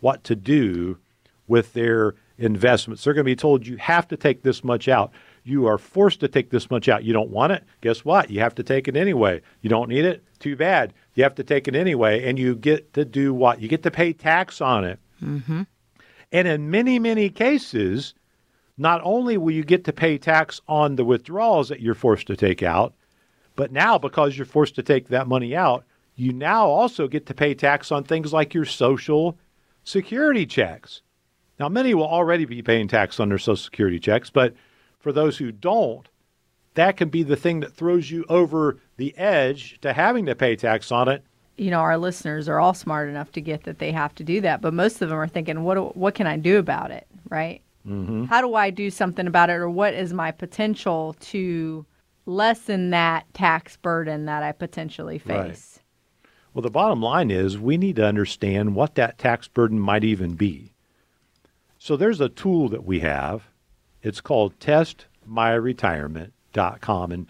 what 0.00 0.24
to 0.24 0.34
do 0.34 0.96
with 1.46 1.74
their 1.74 2.14
investments. 2.38 3.04
They're 3.04 3.12
going 3.12 3.24
to 3.26 3.30
be 3.30 3.36
told 3.36 3.66
you 3.66 3.76
have 3.76 4.08
to 4.08 4.16
take 4.16 4.42
this 4.44 4.64
much 4.64 4.88
out. 4.88 5.12
You 5.44 5.66
are 5.66 5.76
forced 5.76 6.20
to 6.20 6.28
take 6.28 6.50
this 6.50 6.70
much 6.70 6.88
out. 6.88 7.04
You 7.04 7.12
don't 7.12 7.30
want 7.30 7.52
it? 7.52 7.64
Guess 7.82 8.04
what? 8.04 8.30
You 8.30 8.40
have 8.40 8.54
to 8.56 8.62
take 8.62 8.88
it 8.88 8.96
anyway. 8.96 9.42
You 9.60 9.68
don't 9.68 9.90
need 9.90 10.06
it? 10.06 10.24
Too 10.38 10.56
bad. 10.56 10.94
You 11.14 11.22
have 11.22 11.34
to 11.34 11.44
take 11.44 11.68
it 11.68 11.76
anyway. 11.76 12.28
And 12.28 12.38
you 12.38 12.56
get 12.56 12.94
to 12.94 13.04
do 13.04 13.34
what? 13.34 13.60
You 13.60 13.68
get 13.68 13.82
to 13.82 13.90
pay 13.90 14.14
tax 14.14 14.62
on 14.62 14.84
it. 14.84 14.98
Mm-hmm. 15.22 15.62
And 16.32 16.48
in 16.48 16.70
many, 16.70 16.98
many 16.98 17.28
cases, 17.28 18.14
not 18.78 19.02
only 19.04 19.36
will 19.36 19.52
you 19.52 19.64
get 19.64 19.84
to 19.84 19.92
pay 19.92 20.16
tax 20.16 20.60
on 20.66 20.96
the 20.96 21.04
withdrawals 21.04 21.68
that 21.68 21.80
you're 21.80 21.94
forced 21.94 22.26
to 22.28 22.36
take 22.36 22.62
out, 22.62 22.94
but 23.54 23.70
now 23.70 23.98
because 23.98 24.36
you're 24.36 24.46
forced 24.46 24.74
to 24.76 24.82
take 24.82 25.08
that 25.08 25.28
money 25.28 25.54
out, 25.54 25.84
you 26.16 26.32
now 26.32 26.66
also 26.66 27.06
get 27.06 27.26
to 27.26 27.34
pay 27.34 27.54
tax 27.54 27.92
on 27.92 28.02
things 28.02 28.32
like 28.32 28.54
your 28.54 28.64
social 28.64 29.36
security 29.84 30.46
checks. 30.46 31.02
Now, 31.60 31.68
many 31.68 31.94
will 31.94 32.08
already 32.08 32.46
be 32.46 32.62
paying 32.62 32.88
tax 32.88 33.20
on 33.20 33.28
their 33.28 33.38
social 33.38 33.56
security 33.56 34.00
checks, 34.00 34.30
but 34.30 34.54
for 35.04 35.12
those 35.12 35.36
who 35.36 35.52
don't, 35.52 36.08
that 36.72 36.96
can 36.96 37.10
be 37.10 37.22
the 37.22 37.36
thing 37.36 37.60
that 37.60 37.74
throws 37.74 38.10
you 38.10 38.24
over 38.28 38.78
the 38.96 39.16
edge 39.18 39.78
to 39.82 39.92
having 39.92 40.24
to 40.26 40.34
pay 40.34 40.56
tax 40.56 40.90
on 40.90 41.08
it. 41.08 41.22
You 41.56 41.70
know, 41.70 41.80
our 41.80 41.98
listeners 41.98 42.48
are 42.48 42.58
all 42.58 42.72
smart 42.72 43.10
enough 43.10 43.30
to 43.32 43.42
get 43.42 43.64
that 43.64 43.78
they 43.78 43.92
have 43.92 44.14
to 44.16 44.24
do 44.24 44.40
that, 44.40 44.62
but 44.62 44.72
most 44.72 45.02
of 45.02 45.10
them 45.10 45.18
are 45.18 45.28
thinking, 45.28 45.62
"What 45.62 45.94
what 45.94 46.14
can 46.14 46.26
I 46.26 46.38
do 46.38 46.58
about 46.58 46.90
it?" 46.90 47.06
Right? 47.28 47.60
Mm-hmm. 47.86 48.24
How 48.24 48.40
do 48.40 48.54
I 48.54 48.70
do 48.70 48.90
something 48.90 49.26
about 49.26 49.50
it, 49.50 49.52
or 49.52 49.68
what 49.68 49.92
is 49.92 50.14
my 50.14 50.32
potential 50.32 51.14
to 51.20 51.84
lessen 52.26 52.90
that 52.90 53.32
tax 53.34 53.76
burden 53.76 54.24
that 54.24 54.42
I 54.42 54.52
potentially 54.52 55.20
Right. 55.26 55.48
face? 55.48 55.80
Well, 56.54 56.62
the 56.62 56.70
bottom 56.70 57.02
line 57.02 57.30
is 57.30 57.58
we 57.58 57.76
need 57.76 57.96
to 57.96 58.06
understand 58.06 58.74
what 58.74 58.94
that 58.94 59.18
tax 59.18 59.48
burden 59.48 59.78
might 59.78 60.02
even 60.02 60.34
be. 60.34 60.72
So 61.78 61.96
there's 61.96 62.22
a 62.22 62.30
tool 62.30 62.70
that 62.70 62.84
we 62.86 63.00
have. 63.00 63.50
It's 64.04 64.20
called 64.20 64.56
testmyretirement.com. 64.60 67.12
And 67.12 67.26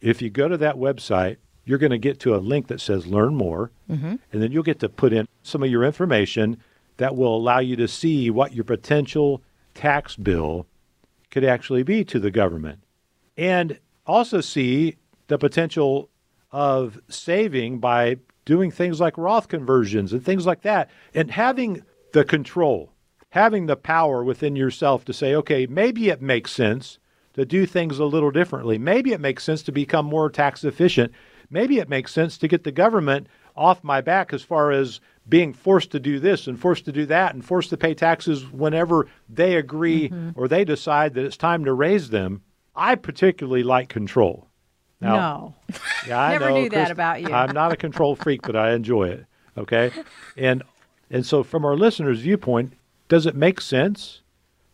if 0.00 0.20
you 0.20 0.30
go 0.30 0.48
to 0.48 0.56
that 0.56 0.74
website, 0.74 1.36
you're 1.64 1.78
going 1.78 1.92
to 1.92 1.98
get 1.98 2.18
to 2.20 2.34
a 2.34 2.38
link 2.38 2.66
that 2.66 2.80
says 2.80 3.06
learn 3.06 3.36
more. 3.36 3.70
Mm-hmm. 3.88 4.16
And 4.32 4.42
then 4.42 4.50
you'll 4.50 4.64
get 4.64 4.80
to 4.80 4.88
put 4.88 5.12
in 5.12 5.28
some 5.42 5.62
of 5.62 5.70
your 5.70 5.84
information 5.84 6.56
that 6.96 7.14
will 7.14 7.36
allow 7.36 7.60
you 7.60 7.76
to 7.76 7.86
see 7.86 8.30
what 8.30 8.54
your 8.54 8.64
potential 8.64 9.42
tax 9.74 10.16
bill 10.16 10.66
could 11.30 11.44
actually 11.44 11.82
be 11.82 12.02
to 12.04 12.18
the 12.18 12.30
government. 12.30 12.78
And 13.36 13.78
also 14.06 14.40
see 14.40 14.96
the 15.26 15.38
potential 15.38 16.08
of 16.52 17.00
saving 17.08 17.80
by 17.80 18.18
doing 18.44 18.70
things 18.70 19.00
like 19.00 19.18
Roth 19.18 19.48
conversions 19.48 20.12
and 20.12 20.24
things 20.24 20.46
like 20.46 20.62
that, 20.62 20.90
and 21.14 21.30
having 21.30 21.82
the 22.12 22.24
control, 22.24 22.92
having 23.34 23.66
the 23.66 23.74
power 23.74 24.22
within 24.22 24.54
yourself 24.54 25.04
to 25.04 25.12
say, 25.12 25.34
okay, 25.34 25.66
maybe 25.66 26.08
it 26.08 26.22
makes 26.22 26.52
sense 26.52 27.00
to 27.32 27.44
do 27.44 27.66
things 27.66 27.98
a 27.98 28.04
little 28.04 28.30
differently. 28.30 28.78
Maybe 28.78 29.12
it 29.12 29.18
makes 29.20 29.42
sense 29.42 29.60
to 29.64 29.72
become 29.72 30.06
more 30.06 30.30
tax 30.30 30.62
efficient. 30.62 31.10
Maybe 31.50 31.80
it 31.80 31.88
makes 31.88 32.12
sense 32.12 32.38
to 32.38 32.46
get 32.46 32.62
the 32.62 32.70
government 32.70 33.26
off 33.56 33.82
my 33.82 34.00
back 34.00 34.32
as 34.32 34.44
far 34.44 34.70
as 34.70 35.00
being 35.28 35.52
forced 35.52 35.90
to 35.90 35.98
do 35.98 36.20
this 36.20 36.46
and 36.46 36.60
forced 36.60 36.84
to 36.84 36.92
do 36.92 37.06
that 37.06 37.34
and 37.34 37.44
forced 37.44 37.70
to 37.70 37.76
pay 37.76 37.92
taxes 37.92 38.48
whenever 38.52 39.08
they 39.28 39.56
agree 39.56 40.10
mm-hmm. 40.10 40.30
or 40.36 40.46
they 40.46 40.64
decide 40.64 41.14
that 41.14 41.24
it's 41.24 41.36
time 41.36 41.64
to 41.64 41.72
raise 41.72 42.10
them. 42.10 42.40
I 42.76 42.94
particularly 42.94 43.64
like 43.64 43.88
control. 43.88 44.46
Now, 45.00 45.56
no. 45.68 45.76
yeah, 46.06 46.20
I 46.20 46.32
Never 46.34 46.50
know, 46.50 46.60
knew 46.60 46.68
that 46.70 46.92
about 46.92 47.20
you. 47.20 47.32
I'm 47.32 47.52
not 47.52 47.72
a 47.72 47.76
control 47.76 48.14
freak, 48.14 48.42
but 48.42 48.54
I 48.54 48.74
enjoy 48.74 49.08
it. 49.08 49.26
Okay, 49.58 49.90
and 50.36 50.62
and 51.10 51.26
so 51.26 51.42
from 51.42 51.64
our 51.64 51.76
listeners' 51.76 52.20
viewpoint, 52.20 52.74
does 53.08 53.26
it 53.26 53.36
make 53.36 53.60
sense 53.60 54.22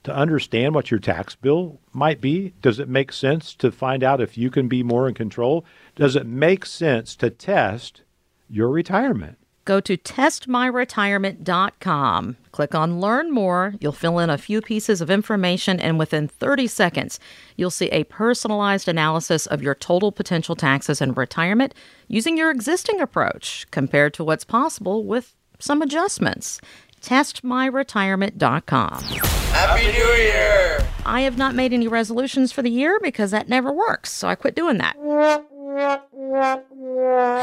to 0.03 0.15
understand 0.15 0.75
what 0.75 0.91
your 0.91 1.01
tax 1.01 1.35
bill 1.35 1.81
might 1.93 2.21
be? 2.21 2.55
Does 2.63 2.79
it 2.79 2.89
make 2.89 3.13
sense 3.13 3.55
to 3.57 3.71
find 3.71 4.03
out 4.03 4.21
if 4.21 4.39
you 4.39 4.51
can 4.51 4.69
be 4.69 4.83
more 4.83 5.09
in 5.09 5.15
control? 5.15 5.65
Does 5.97 6.17
it 6.17 6.27
make 6.27 6.65
sense 6.65 7.15
to 7.17 7.29
test 7.31 8.03
your 8.49 8.71
retirement? 8.71 9.37
Go 9.67 9.79
to 9.81 9.97
testmyretirement.com. 9.97 12.37
Click 12.51 12.75
on 12.75 13.01
Learn 13.01 13.31
More. 13.31 13.75
You'll 13.79 13.93
fill 13.93 14.19
in 14.19 14.31
a 14.31 14.39
few 14.39 14.63
pieces 14.63 15.03
of 15.03 15.11
information, 15.11 15.79
and 15.79 15.99
within 15.99 16.27
30 16.27 16.67
seconds, 16.67 17.21
you'll 17.57 17.71
see 17.71 17.91
a 17.91 18.05
personalized 18.05 18.89
analysis 18.89 19.47
of 19.47 19.63
your 19.63 19.75
total 19.75 20.13
potential 20.13 20.57
taxes 20.57 21.03
in 21.03 21.13
retirement 21.13 21.75
using 22.09 22.39
your 22.39 22.51
existing 22.51 23.01
approach 23.01 23.67
compared 23.71 24.15
to 24.15 24.25
what's 24.25 24.45
possible 24.45 25.05
with 25.05 25.37
some 25.61 25.83
adjustments. 25.83 26.61
Testmyretirement.com. 27.03 29.03
Happy 29.03 29.93
New 29.93 30.13
Year! 30.15 30.87
I 31.05 31.23
have 31.23 31.39
not 31.39 31.55
made 31.55 31.73
any 31.73 31.89
resolutions 31.89 32.53
for 32.53 32.63
the 32.63 32.71
year 32.71 32.99
because 33.03 33.31
that 33.31 33.49
never 33.49 33.73
works, 33.73 34.13
so 34.13 34.29
I 34.29 34.35
quit 34.35 34.55
doing 34.55 34.79
that. 34.79 34.97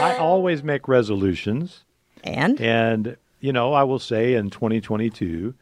I 0.08 0.18
always 0.18 0.64
make 0.64 0.88
resolutions. 0.88 1.84
And 2.24 2.60
And, 2.62 3.18
you 3.40 3.52
know, 3.52 3.74
I 3.74 3.84
will 3.84 4.00
say 4.00 4.36
in 4.36 4.50
2022, 4.50 5.54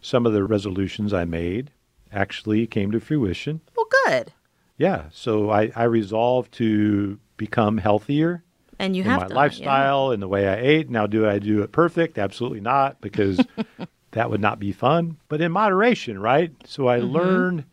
some 0.00 0.26
of 0.26 0.32
the 0.32 0.44
resolutions 0.44 1.12
I 1.12 1.24
made 1.24 1.70
actually 2.12 2.66
came 2.66 2.90
to 2.92 3.00
fruition. 3.00 3.60
well, 3.76 3.86
good. 4.06 4.32
Yeah. 4.76 5.04
So 5.12 5.50
I, 5.50 5.70
I 5.76 5.84
resolved 5.84 6.52
to 6.52 7.18
become 7.36 7.78
healthier 7.78 8.42
And 8.80 8.96
you 8.96 9.02
in 9.02 9.12
have 9.12 9.20
my 9.20 9.26
done 9.28 9.44
it, 9.44 9.58
yeah. 9.58 9.66
lifestyle 9.66 10.10
and 10.10 10.22
the 10.22 10.28
way 10.28 10.48
I 10.48 10.56
ate. 10.56 10.88
Now, 10.90 11.06
do 11.06 11.28
I 11.28 11.38
do 11.38 11.62
it 11.62 11.70
perfect? 11.70 12.18
Absolutely 12.18 12.60
not, 12.60 13.00
because 13.00 13.46
that 14.12 14.30
would 14.30 14.40
not 14.40 14.58
be 14.58 14.72
fun, 14.72 15.18
but 15.28 15.40
in 15.40 15.52
moderation, 15.52 16.18
right? 16.18 16.52
So 16.64 16.88
I 16.88 16.98
Mm-hmm. 16.98 17.12
learned 17.14 17.64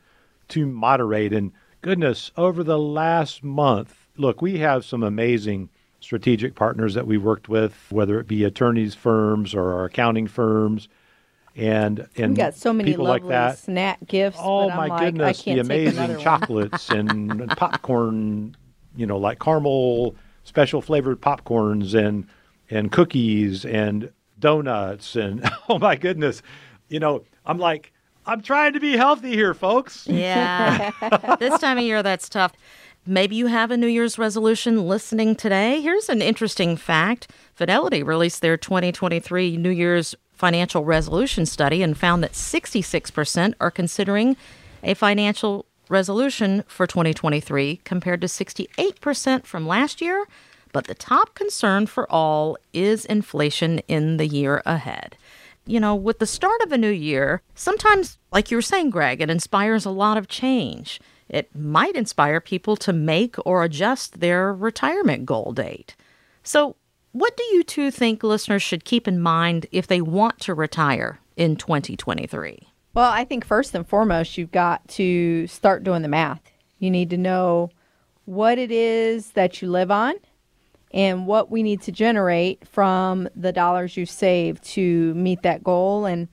to 0.49 0.65
moderate. 0.65 1.33
And 1.33 1.51
goodness, 1.81 2.31
over 2.37 2.63
the 2.63 2.77
last 2.77 3.43
month, 3.43 4.07
look, 4.17 4.41
we 4.41 4.57
have 4.59 4.85
some 4.85 5.01
amazing 5.03 5.69
strategic 5.99 6.55
partners 6.55 6.93
that 6.93 7.07
we 7.07 7.17
worked 7.17 7.49
with, 7.49 7.87
whether 7.89 8.19
it 8.19 8.27
be 8.27 8.43
attorneys 8.43 8.93
firms 8.95 9.55
or 9.55 9.73
our 9.73 9.85
accounting 9.85 10.27
firms. 10.27 10.89
And, 11.55 12.07
and 12.17 12.31
We 12.31 12.35
got 12.37 12.53
so 12.53 12.71
many 12.71 12.91
people 12.91 13.05
lovely 13.05 13.27
like 13.27 13.27
that. 13.29 13.57
snack 13.57 13.99
gifts. 14.07 14.39
Oh 14.39 14.69
my 14.69 14.89
like, 14.89 14.99
goodness, 14.99 15.43
the 15.43 15.59
amazing 15.59 16.17
chocolates 16.19 16.91
and 16.91 17.55
popcorn, 17.55 18.55
you 18.95 19.05
know, 19.07 19.17
like 19.17 19.39
caramel 19.39 20.15
special 20.47 20.81
flavored 20.81 21.21
popcorns 21.21 21.93
and 21.93 22.25
and 22.69 22.91
cookies 22.91 23.65
and 23.65 24.11
donuts 24.39 25.15
and 25.15 25.47
oh 25.69 25.77
my 25.77 25.95
goodness. 25.95 26.41
You 26.89 26.99
know, 26.99 27.23
I'm 27.45 27.57
like 27.57 27.91
I'm 28.25 28.41
trying 28.41 28.73
to 28.73 28.79
be 28.79 28.97
healthy 28.97 29.31
here, 29.31 29.53
folks. 29.53 30.07
Yeah. 30.07 30.91
this 31.39 31.59
time 31.59 31.77
of 31.77 31.83
year, 31.83 32.01
that's 32.01 32.29
tough. 32.29 32.53
Maybe 33.05 33.37
you 33.37 33.47
have 33.47 33.71
a 33.71 33.77
New 33.77 33.87
Year's 33.87 34.17
resolution 34.17 34.85
listening 34.87 35.35
today. 35.35 35.79
Here's 35.79 36.09
an 36.09 36.21
interesting 36.21 36.75
fact 36.75 37.31
Fidelity 37.53 38.03
released 38.03 38.41
their 38.41 38.57
2023 38.57 39.57
New 39.57 39.69
Year's 39.69 40.13
financial 40.33 40.83
resolution 40.83 41.45
study 41.45 41.81
and 41.81 41.97
found 41.97 42.23
that 42.23 42.33
66% 42.33 43.53
are 43.59 43.71
considering 43.71 44.37
a 44.83 44.93
financial 44.93 45.65
resolution 45.89 46.63
for 46.67 46.87
2023 46.87 47.81
compared 47.83 48.21
to 48.21 48.27
68% 48.27 49.45
from 49.45 49.67
last 49.67 50.01
year. 50.01 50.25
But 50.73 50.87
the 50.87 50.95
top 50.95 51.33
concern 51.33 51.87
for 51.87 52.11
all 52.11 52.57
is 52.73 53.05
inflation 53.05 53.79
in 53.87 54.17
the 54.17 54.27
year 54.27 54.61
ahead 54.65 55.17
you 55.67 55.79
know, 55.79 55.93
with 55.93 56.19
the 56.19 56.25
start 56.25 56.61
of 56.61 56.71
a 56.71 56.77
new 56.77 56.89
year, 56.89 57.41
sometimes, 57.53 58.17
like 58.31 58.49
you 58.49 58.57
were 58.57 58.61
saying, 58.61 58.89
Greg, 58.89 59.21
it 59.21 59.29
inspires 59.29 59.85
a 59.85 59.91
lot 59.91 60.17
of 60.17 60.27
change. 60.27 60.99
It 61.29 61.53
might 61.53 61.95
inspire 61.95 62.39
people 62.39 62.77
to 62.77 62.93
make 62.93 63.35
or 63.45 63.63
adjust 63.63 64.21
their 64.21 64.53
retirement 64.53 65.25
goal 65.25 65.51
date. 65.51 65.95
So, 66.41 66.77
what 67.11 67.35
do 67.35 67.43
you 67.43 67.63
two 67.63 67.91
think 67.91 68.23
listeners 68.23 68.63
should 68.63 68.85
keep 68.85 69.07
in 69.07 69.19
mind 69.19 69.65
if 69.71 69.87
they 69.87 70.01
want 70.01 70.39
to 70.41 70.53
retire 70.53 71.19
in 71.35 71.55
2023? 71.55 72.69
Well, 72.97 73.11
I 73.11 73.25
think 73.25 73.45
first 73.45 73.75
and 73.75 73.87
foremost, 73.87 74.39
you've 74.39 74.51
got 74.51 74.87
to 74.87 75.45
start 75.45 75.83
doing 75.83 76.01
the 76.01 76.07
math. 76.07 76.41
You 76.79 76.89
need 76.89 77.11
to 77.11 77.17
know 77.17 77.69
what 78.25 78.57
it 78.57 78.71
is 78.71 79.33
that 79.33 79.61
you 79.61 79.69
live 79.69 79.91
on 79.91 80.15
and 80.89 81.27
what 81.27 81.51
we 81.51 81.61
need 81.61 81.79
to 81.83 81.91
generate 81.91 82.67
from 82.67 83.29
the 83.35 83.51
dollars 83.51 83.97
you 83.97 84.07
save 84.07 84.59
to 84.61 85.13
meet 85.13 85.43
that 85.43 85.63
goal. 85.63 86.07
And, 86.07 86.27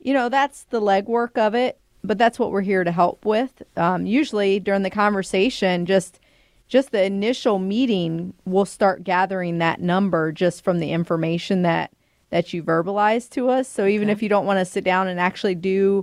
you 0.00 0.12
know, 0.12 0.28
that's 0.28 0.64
the 0.64 0.82
legwork 0.82 1.38
of 1.38 1.54
it, 1.54 1.80
but 2.04 2.18
that's 2.18 2.38
what 2.38 2.50
we're 2.50 2.60
here 2.60 2.84
to 2.84 2.92
help 2.92 3.24
with. 3.24 3.62
Um, 3.78 4.04
usually 4.04 4.60
during 4.60 4.82
the 4.82 4.90
conversation, 4.90 5.86
just 5.86 6.20
just 6.68 6.90
the 6.90 7.02
initial 7.04 7.58
meeting, 7.58 8.34
we'll 8.44 8.66
start 8.66 9.02
gathering 9.02 9.56
that 9.58 9.80
number 9.80 10.30
just 10.30 10.62
from 10.62 10.78
the 10.78 10.92
information 10.92 11.62
that 11.62 11.90
that 12.32 12.54
you 12.54 12.62
verbalize 12.62 13.28
to 13.28 13.50
us. 13.50 13.68
So 13.68 13.86
even 13.86 14.08
if 14.08 14.22
you 14.22 14.28
don't 14.30 14.46
want 14.46 14.58
to 14.58 14.64
sit 14.64 14.84
down 14.84 15.06
and 15.06 15.20
actually 15.20 15.54
do, 15.54 16.02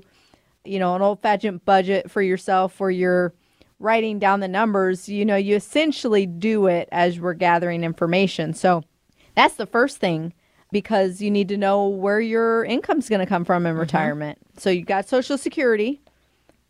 you 0.63 0.77
know, 0.77 0.95
an 0.95 1.01
old 1.01 1.23
fashioned 1.23 1.65
budget 1.65 2.09
for 2.09 2.21
yourself 2.21 2.79
where 2.79 2.91
you're 2.91 3.33
writing 3.79 4.19
down 4.19 4.39
the 4.39 4.47
numbers, 4.47 5.09
you 5.09 5.25
know, 5.25 5.35
you 5.35 5.55
essentially 5.55 6.27
do 6.27 6.67
it 6.67 6.87
as 6.91 7.19
we're 7.19 7.33
gathering 7.33 7.83
information. 7.83 8.53
So 8.53 8.83
that's 9.33 9.55
the 9.55 9.65
first 9.65 9.97
thing 9.97 10.31
because 10.71 11.19
you 11.19 11.31
need 11.31 11.47
to 11.47 11.57
know 11.57 11.87
where 11.87 12.21
your 12.21 12.63
income's 12.63 13.09
going 13.09 13.21
to 13.21 13.25
come 13.25 13.43
from 13.43 13.65
in 13.65 13.71
mm-hmm. 13.71 13.79
retirement. 13.79 14.37
So 14.55 14.69
you've 14.69 14.85
got 14.85 15.09
Social 15.09 15.35
Security. 15.35 15.99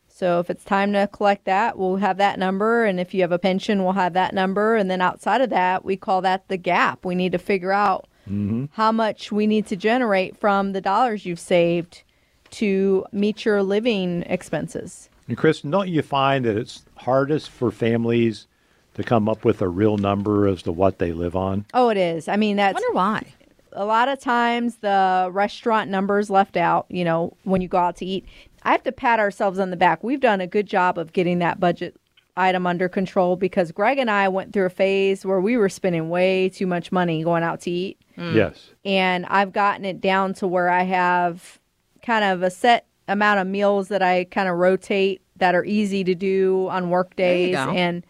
So 0.08 0.40
if 0.40 0.50
it's 0.50 0.64
time 0.64 0.94
to 0.94 1.10
collect 1.12 1.44
that, 1.46 1.78
we'll 1.78 1.98
have 1.98 2.16
that 2.16 2.40
number. 2.40 2.86
And 2.86 2.98
if 2.98 3.14
you 3.14 3.22
have 3.22 3.34
a 3.34 3.40
pension, 3.40 3.84
we'll 3.84 3.92
have 3.92 4.14
that 4.14 4.34
number. 4.34 4.78
And 4.78 4.90
then 4.90 5.02
outside 5.02 5.42
of 5.42 5.50
that, 5.50 5.84
we 5.84 5.98
call 5.98 6.22
that 6.22 6.48
the 6.48 6.56
gap. 6.56 7.04
We 7.04 7.16
need 7.16 7.34
to 7.34 7.38
figure 7.38 7.74
out 7.74 8.08
Mm-hmm. 8.30 8.66
how 8.74 8.92
much 8.92 9.32
we 9.32 9.48
need 9.48 9.66
to 9.68 9.76
generate 9.76 10.38
from 10.38 10.74
the 10.74 10.82
dollars 10.82 11.26
you've 11.26 11.40
saved 11.40 12.04
to 12.52 13.06
meet 13.12 13.44
your 13.46 13.64
living 13.64 14.24
expenses. 14.24 15.10
And 15.28 15.38
Kristen, 15.38 15.72
don't 15.72 15.90
you 15.90 16.02
find 16.02 16.46
that 16.46 16.58
it's 16.58 16.84
hardest 16.96 17.50
for 17.50 17.72
families 17.72 18.48
to 18.96 19.04
come 19.04 19.30
up 19.30 19.46
with 19.46 19.62
a 19.62 19.68
real 19.68 19.98
number 19.98 20.48
as 20.48 20.64
to 20.64 20.72
what 20.72 21.00
they 21.00 21.12
live 21.12 21.36
on? 21.36 21.66
Oh, 21.74 21.90
it 21.90 21.98
is. 21.98 22.28
I 22.28 22.36
mean, 22.38 22.56
that's. 22.56 22.70
I 22.70 22.74
that's 22.74 22.84
wonder 22.94 22.96
why. 22.96 23.26
a 23.74 23.86
lot 23.86 24.08
of 24.10 24.20
times 24.20 24.78
the 24.78 25.30
restaurant 25.32 25.90
numbers 25.90 26.30
left 26.30 26.58
out, 26.58 26.86
you 26.90 27.04
know, 27.06 27.36
when 27.44 27.62
you 27.62 27.68
go 27.68 27.78
out 27.78 27.96
to 27.98 28.06
eat. 28.06 28.26
I 28.64 28.72
have 28.72 28.84
to 28.84 28.92
pat 28.92 29.20
ourselves 29.20 29.60
on 29.60 29.70
the 29.70 29.78
back. 29.78 30.04
We've 30.04 30.20
done 30.20 30.42
a 30.42 30.48
good 30.48 30.66
job 30.68 30.98
of 30.98 31.14
getting 31.14 31.40
that 31.40 31.60
budget 31.60 31.99
item 32.40 32.66
under 32.66 32.88
control 32.88 33.36
because 33.36 33.72
Greg 33.72 33.98
and 33.98 34.10
I 34.10 34.28
went 34.30 34.54
through 34.54 34.66
a 34.66 34.70
phase 34.70 35.26
where 35.26 35.42
we 35.42 35.58
were 35.58 35.70
spending 35.70 36.10
way 36.10 36.50
too 36.50 36.66
much 36.66 36.92
money 36.92 37.24
going 37.24 37.44
out 37.44 37.62
to 37.62 37.72
eat. 37.72 38.00
Yes. 38.18 38.72
And 38.84 39.26
I've 39.28 39.54
gotten 39.54 39.86
it 39.86 40.02
down 40.02 40.34
to 40.36 40.48
where 40.48 40.70
I 40.70 40.84
have 40.84 41.60
kind 42.02 42.24
of 42.26 42.44
a 42.44 42.50
set 42.50 42.86
amount 43.08 43.40
of 43.40 43.48
meals 43.48 43.88
that 43.90 44.02
I 44.02 44.26
kind 44.26 44.48
of 44.48 44.58
rotate 44.58 45.22
that 45.38 45.56
are 45.56 45.66
easy 45.66 46.04
to 46.04 46.16
do 46.16 46.68
on 46.70 46.90
work 46.90 47.16
days 47.16 47.56
and 47.56 48.06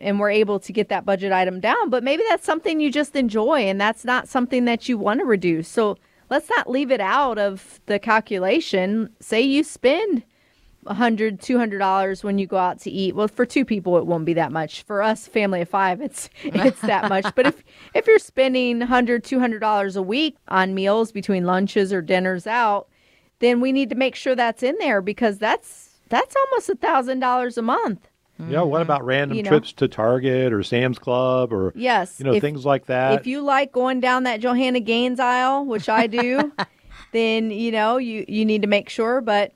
and 0.00 0.20
we're 0.20 0.30
able 0.30 0.60
to 0.60 0.72
get 0.72 0.88
that 0.90 1.06
budget 1.06 1.32
item 1.32 1.60
down. 1.60 1.88
But 1.88 2.04
maybe 2.04 2.22
that's 2.28 2.44
something 2.44 2.80
you 2.80 2.90
just 2.90 3.16
enjoy 3.16 3.60
and 3.60 3.80
that's 3.80 4.04
not 4.04 4.28
something 4.28 4.66
that 4.66 4.88
you 4.88 4.98
want 4.98 5.20
to 5.20 5.24
reduce. 5.24 5.68
So 5.68 5.96
let's 6.30 6.50
not 6.50 6.68
leave 6.68 6.90
it 6.90 7.00
out 7.00 7.38
of 7.38 7.80
the 7.86 7.98
calculation. 7.98 9.08
Say 9.20 9.40
you 9.40 9.64
spend 9.64 10.24
a 10.86 10.94
hundred, 10.94 11.40
two 11.40 11.58
hundred 11.58 11.78
dollars 11.78 12.22
when 12.24 12.38
you 12.38 12.46
go 12.46 12.56
out 12.56 12.78
to 12.80 12.90
eat. 12.90 13.14
Well, 13.14 13.28
for 13.28 13.44
two 13.46 13.64
people, 13.64 13.96
it 13.98 14.06
won't 14.06 14.24
be 14.24 14.34
that 14.34 14.52
much. 14.52 14.82
For 14.82 15.02
us, 15.02 15.26
family 15.26 15.60
of 15.62 15.68
five, 15.68 16.00
it's 16.00 16.28
it's 16.44 16.80
that 16.82 17.08
much. 17.08 17.26
But 17.34 17.46
if 17.46 17.64
if 17.94 18.06
you're 18.06 18.18
spending 18.18 18.80
hundred, 18.80 19.24
two 19.24 19.38
hundred 19.40 19.60
dollars 19.60 19.96
a 19.96 20.02
week 20.02 20.36
on 20.48 20.74
meals 20.74 21.12
between 21.12 21.44
lunches 21.44 21.92
or 21.92 22.02
dinners 22.02 22.46
out, 22.46 22.88
then 23.40 23.60
we 23.60 23.72
need 23.72 23.88
to 23.90 23.94
make 23.96 24.14
sure 24.14 24.34
that's 24.34 24.62
in 24.62 24.76
there 24.78 25.00
because 25.02 25.38
that's 25.38 25.98
that's 26.08 26.34
almost 26.36 26.68
a 26.68 26.74
thousand 26.76 27.20
dollars 27.20 27.56
a 27.58 27.62
month. 27.62 28.08
Yeah. 28.48 28.62
What 28.62 28.82
about 28.82 29.04
random 29.04 29.30
Mm-hmm. 29.30 29.36
You 29.36 29.42
know? 29.44 29.48
trips 29.50 29.72
to 29.74 29.86
Target 29.86 30.52
or 30.52 30.62
Sam's 30.64 30.98
Club 30.98 31.52
or 31.52 31.72
Yes, 31.76 32.18
you 32.18 32.24
know 32.24 32.32
if- 32.34 32.40
things 32.40 32.66
like 32.66 32.86
that? 32.86 33.20
If 33.20 33.26
you 33.28 33.40
like 33.42 33.70
going 33.70 34.00
down 34.00 34.24
that 34.24 34.40
Joanna 34.40 34.80
Gaines 34.80 35.20
aisle, 35.20 35.64
which 35.64 35.88
I 35.88 36.08
do, 36.08 36.52
then 37.12 37.50
you 37.52 37.70
know 37.70 37.96
you 37.96 38.24
you 38.26 38.44
need 38.44 38.62
to 38.62 38.68
make 38.68 38.88
sure. 38.88 39.20
But 39.20 39.52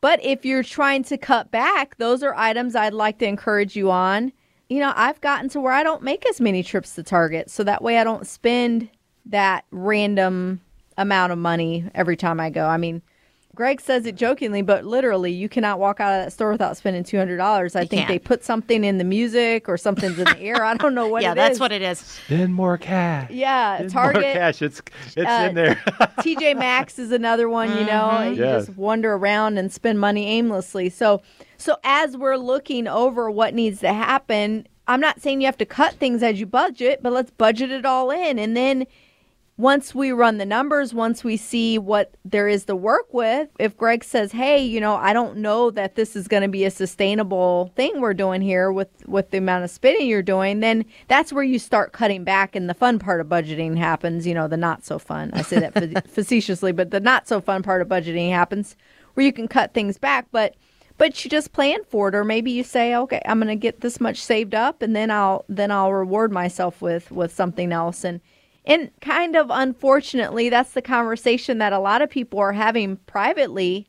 but 0.00 0.22
if 0.24 0.44
you're 0.44 0.62
trying 0.62 1.04
to 1.04 1.18
cut 1.18 1.50
back, 1.50 1.96
those 1.98 2.22
are 2.22 2.34
items 2.34 2.74
I'd 2.74 2.94
like 2.94 3.18
to 3.18 3.26
encourage 3.26 3.76
you 3.76 3.90
on. 3.90 4.32
You 4.68 4.80
know, 4.80 4.92
I've 4.94 5.20
gotten 5.20 5.48
to 5.50 5.60
where 5.60 5.72
I 5.72 5.82
don't 5.82 6.02
make 6.02 6.26
as 6.26 6.40
many 6.40 6.62
trips 6.62 6.94
to 6.94 7.02
Target, 7.02 7.50
so 7.50 7.64
that 7.64 7.82
way 7.82 7.98
I 7.98 8.04
don't 8.04 8.26
spend 8.26 8.88
that 9.26 9.64
random 9.70 10.60
amount 10.96 11.32
of 11.32 11.38
money 11.38 11.88
every 11.94 12.16
time 12.16 12.40
I 12.40 12.50
go. 12.50 12.66
I 12.66 12.76
mean. 12.76 13.02
Greg 13.56 13.80
says 13.80 14.06
it 14.06 14.14
jokingly, 14.14 14.62
but 14.62 14.84
literally, 14.86 15.32
you 15.32 15.48
cannot 15.48 15.78
walk 15.80 15.98
out 16.00 16.12
of 16.18 16.24
that 16.24 16.32
store 16.32 16.52
without 16.52 16.76
spending 16.76 17.02
two 17.02 17.18
hundred 17.18 17.36
dollars. 17.38 17.74
I 17.76 17.80
think 17.80 18.02
can't. 18.02 18.08
they 18.08 18.18
put 18.18 18.44
something 18.44 18.84
in 18.84 18.98
the 18.98 19.04
music 19.04 19.68
or 19.68 19.76
something's 19.76 20.18
in 20.18 20.24
the 20.24 20.38
air. 20.40 20.64
I 20.64 20.74
don't 20.76 20.94
know 20.94 21.08
what. 21.08 21.22
yeah, 21.22 21.32
it 21.32 21.34
that's 21.34 21.54
is. 21.54 21.60
what 21.60 21.72
it 21.72 21.82
is. 21.82 21.98
Spend 21.98 22.54
more 22.54 22.78
cash. 22.78 23.30
Yeah, 23.30 23.76
Spend 23.78 23.90
Target. 23.90 24.22
more 24.22 24.32
cash. 24.32 24.62
It's 24.62 24.80
it's 25.16 25.28
uh, 25.28 25.46
in 25.48 25.54
there. 25.56 25.74
TJ 26.20 26.56
Maxx 26.58 26.98
is 26.98 27.10
another 27.12 27.48
one, 27.48 27.68
you 27.76 27.84
know. 27.84 28.08
and 28.10 28.36
You 28.36 28.44
Yes. 28.44 28.66
just 28.66 28.78
wander 28.78 29.14
around 29.14 29.58
and 29.58 29.72
spend 29.72 29.98
money 29.98 30.26
aimlessly. 30.28 30.88
So 30.88 31.20
so 31.56 31.76
as 31.84 32.16
we're 32.16 32.36
looking 32.36 32.86
over 32.86 33.30
what 33.30 33.52
needs 33.52 33.80
to 33.80 33.92
happen, 33.92 34.66
I'm 34.86 35.00
not 35.00 35.20
saying 35.20 35.40
you 35.40 35.46
have 35.46 35.58
to 35.58 35.66
cut 35.66 35.94
things 35.94 36.22
as 36.22 36.38
you 36.40 36.46
budget, 36.46 37.00
but 37.02 37.12
let's 37.12 37.30
budget 37.32 37.70
it 37.72 37.84
all 37.84 38.10
in 38.12 38.38
and 38.38 38.56
then 38.56 38.86
once 39.60 39.94
we 39.94 40.10
run 40.10 40.38
the 40.38 40.46
numbers, 40.46 40.94
once 40.94 41.22
we 41.22 41.36
see 41.36 41.76
what 41.76 42.14
there 42.24 42.48
is 42.48 42.64
to 42.64 42.74
work 42.74 43.12
with, 43.12 43.46
if 43.58 43.76
Greg 43.76 44.02
says, 44.02 44.32
"Hey, 44.32 44.64
you 44.64 44.80
know, 44.80 44.94
I 44.94 45.12
don't 45.12 45.36
know 45.36 45.70
that 45.72 45.96
this 45.96 46.16
is 46.16 46.28
going 46.28 46.42
to 46.42 46.48
be 46.48 46.64
a 46.64 46.70
sustainable 46.70 47.70
thing 47.76 48.00
we're 48.00 48.14
doing 48.14 48.40
here 48.40 48.72
with 48.72 48.88
with 49.06 49.30
the 49.30 49.36
amount 49.38 49.64
of 49.64 49.70
spending 49.70 50.08
you're 50.08 50.22
doing," 50.22 50.60
then 50.60 50.86
that's 51.08 51.30
where 51.30 51.44
you 51.44 51.58
start 51.58 51.92
cutting 51.92 52.24
back 52.24 52.56
and 52.56 52.70
the 52.70 52.74
fun 52.74 52.98
part 52.98 53.20
of 53.20 53.26
budgeting 53.26 53.76
happens, 53.76 54.26
you 54.26 54.32
know, 54.32 54.48
the 54.48 54.56
not 54.56 54.82
so 54.82 54.98
fun. 54.98 55.30
I 55.34 55.42
say 55.42 55.60
that 55.60 56.08
facetiously, 56.08 56.72
but 56.72 56.90
the 56.90 57.00
not 57.00 57.28
so 57.28 57.40
fun 57.42 57.62
part 57.62 57.82
of 57.82 57.88
budgeting 57.88 58.30
happens 58.30 58.76
where 59.12 59.26
you 59.26 59.32
can 59.32 59.46
cut 59.46 59.74
things 59.74 59.98
back, 59.98 60.26
but 60.32 60.54
but 60.96 61.22
you 61.22 61.30
just 61.30 61.52
plan 61.52 61.80
for 61.88 62.08
it 62.08 62.14
or 62.14 62.24
maybe 62.24 62.50
you 62.50 62.62
say 62.62 62.94
okay 62.94 63.22
i'm 63.24 63.38
going 63.38 63.48
to 63.48 63.56
get 63.56 63.80
this 63.80 64.02
much 64.02 64.18
saved 64.18 64.54
up 64.54 64.82
and 64.82 64.94
then 64.94 65.10
i'll 65.10 65.46
then 65.48 65.70
i'll 65.70 65.94
reward 65.94 66.30
myself 66.30 66.82
with 66.82 67.10
with 67.10 67.34
something 67.34 67.72
else 67.72 68.04
and 68.04 68.20
and 68.70 68.90
kind 69.00 69.36
of 69.36 69.48
unfortunately 69.50 70.48
that's 70.48 70.72
the 70.72 70.82
conversation 70.82 71.58
that 71.58 71.72
a 71.72 71.78
lot 71.78 72.02
of 72.02 72.10
people 72.10 72.38
are 72.38 72.52
having 72.52 72.96
privately 72.96 73.86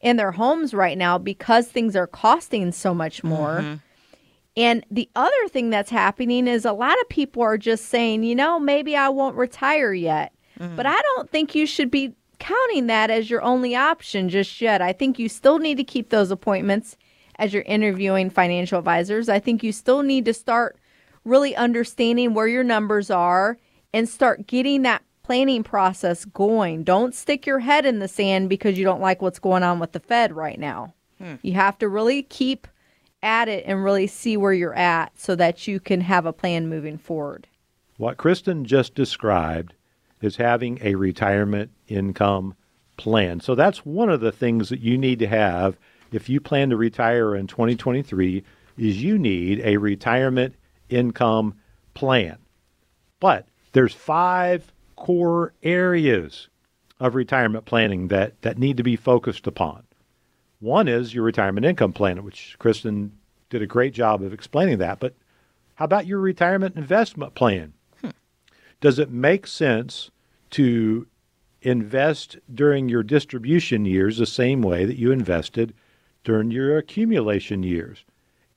in 0.00 0.16
their 0.16 0.32
homes 0.32 0.74
right 0.74 0.98
now 0.98 1.18
because 1.18 1.68
things 1.68 1.94
are 1.94 2.06
costing 2.06 2.72
so 2.72 2.94
much 2.94 3.22
more 3.22 3.60
mm-hmm. 3.60 3.74
and 4.56 4.84
the 4.90 5.08
other 5.14 5.48
thing 5.48 5.70
that's 5.70 5.90
happening 5.90 6.48
is 6.48 6.64
a 6.64 6.72
lot 6.72 7.00
of 7.00 7.08
people 7.08 7.42
are 7.42 7.58
just 7.58 7.86
saying 7.86 8.22
you 8.22 8.34
know 8.34 8.58
maybe 8.58 8.96
i 8.96 9.08
won't 9.08 9.36
retire 9.36 9.92
yet 9.92 10.32
mm-hmm. 10.58 10.74
but 10.74 10.86
i 10.86 11.00
don't 11.00 11.30
think 11.30 11.54
you 11.54 11.66
should 11.66 11.90
be 11.90 12.14
counting 12.44 12.88
that 12.88 13.10
as 13.10 13.30
your 13.30 13.42
only 13.42 13.74
option 13.74 14.28
just 14.28 14.60
yet. 14.60 14.82
I 14.82 14.92
think 14.92 15.18
you 15.18 15.30
still 15.30 15.58
need 15.58 15.76
to 15.76 15.84
keep 15.84 16.10
those 16.10 16.30
appointments 16.30 16.96
as 17.36 17.54
you're 17.54 17.62
interviewing 17.62 18.28
financial 18.28 18.78
advisors. 18.78 19.28
I 19.28 19.38
think 19.38 19.62
you 19.62 19.72
still 19.72 20.02
need 20.02 20.26
to 20.26 20.34
start 20.34 20.78
really 21.24 21.56
understanding 21.56 22.34
where 22.34 22.46
your 22.46 22.62
numbers 22.62 23.10
are 23.10 23.56
and 23.94 24.08
start 24.08 24.48
getting 24.48 24.82
that 24.82 25.02
planning 25.22 25.62
process 25.62 26.24
going. 26.26 26.82
Don't 26.82 27.14
stick 27.14 27.46
your 27.46 27.60
head 27.60 27.86
in 27.86 28.00
the 28.00 28.08
sand 28.08 28.48
because 28.48 28.76
you 28.76 28.84
don't 28.84 29.00
like 29.00 29.22
what's 29.22 29.38
going 29.38 29.62
on 29.62 29.78
with 29.78 29.92
the 29.92 30.00
Fed 30.00 30.32
right 30.34 30.58
now. 30.58 30.92
Hmm. 31.18 31.36
You 31.42 31.54
have 31.54 31.78
to 31.78 31.88
really 31.88 32.24
keep 32.24 32.66
at 33.22 33.48
it 33.48 33.64
and 33.66 33.84
really 33.84 34.08
see 34.08 34.36
where 34.36 34.52
you're 34.52 34.74
at 34.74 35.18
so 35.18 35.36
that 35.36 35.66
you 35.66 35.78
can 35.80 36.02
have 36.02 36.26
a 36.26 36.32
plan 36.32 36.68
moving 36.68 36.98
forward. 36.98 37.46
What 37.96 38.16
Kristen 38.16 38.64
just 38.64 38.96
described 38.96 39.74
is 40.20 40.36
having 40.36 40.78
a 40.82 40.96
retirement 40.96 41.70
income 41.86 42.56
plan. 42.96 43.40
So 43.40 43.54
that's 43.54 43.86
one 43.86 44.10
of 44.10 44.20
the 44.20 44.32
things 44.32 44.68
that 44.70 44.80
you 44.80 44.98
need 44.98 45.20
to 45.20 45.28
have 45.28 45.76
if 46.10 46.28
you 46.28 46.40
plan 46.40 46.70
to 46.70 46.76
retire 46.76 47.34
in 47.36 47.46
2023 47.46 48.42
is 48.76 49.02
you 49.02 49.18
need 49.18 49.60
a 49.60 49.76
retirement 49.76 50.54
income 50.88 51.54
plan. 51.94 52.38
But 53.20 53.46
there's 53.74 53.92
five 53.92 54.72
core 54.96 55.52
areas 55.62 56.48
of 57.00 57.14
retirement 57.14 57.66
planning 57.66 58.08
that, 58.08 58.40
that 58.42 58.56
need 58.56 58.76
to 58.78 58.82
be 58.82 58.96
focused 58.96 59.46
upon. 59.46 59.82
One 60.60 60.88
is 60.88 61.12
your 61.12 61.24
retirement 61.24 61.66
income 61.66 61.92
plan, 61.92 62.24
which 62.24 62.56
Kristen 62.58 63.12
did 63.50 63.60
a 63.60 63.66
great 63.66 63.92
job 63.92 64.22
of 64.22 64.32
explaining 64.32 64.78
that. 64.78 65.00
But 65.00 65.14
how 65.74 65.84
about 65.84 66.06
your 66.06 66.20
retirement 66.20 66.76
investment 66.76 67.34
plan? 67.34 67.74
Hmm. 68.00 68.10
Does 68.80 68.98
it 68.98 69.10
make 69.10 69.46
sense 69.46 70.10
to 70.50 71.06
invest 71.60 72.38
during 72.52 72.88
your 72.88 73.02
distribution 73.02 73.84
years 73.84 74.18
the 74.18 74.26
same 74.26 74.62
way 74.62 74.84
that 74.84 74.98
you 74.98 75.10
invested 75.10 75.74
during 76.22 76.52
your 76.52 76.78
accumulation 76.78 77.64
years? 77.64 78.04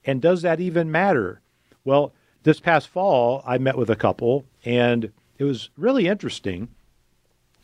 And 0.06 0.22
does 0.22 0.44
that 0.44 0.62
even 0.62 0.92
matter? 0.92 1.42
Well, 1.84 2.14
this 2.48 2.60
past 2.62 2.88
fall, 2.88 3.44
I 3.46 3.58
met 3.58 3.78
with 3.78 3.90
a 3.90 3.96
couple, 3.98 4.46
and 4.64 5.12
it 5.38 5.44
was 5.44 5.70
really 5.76 6.08
interesting 6.08 6.70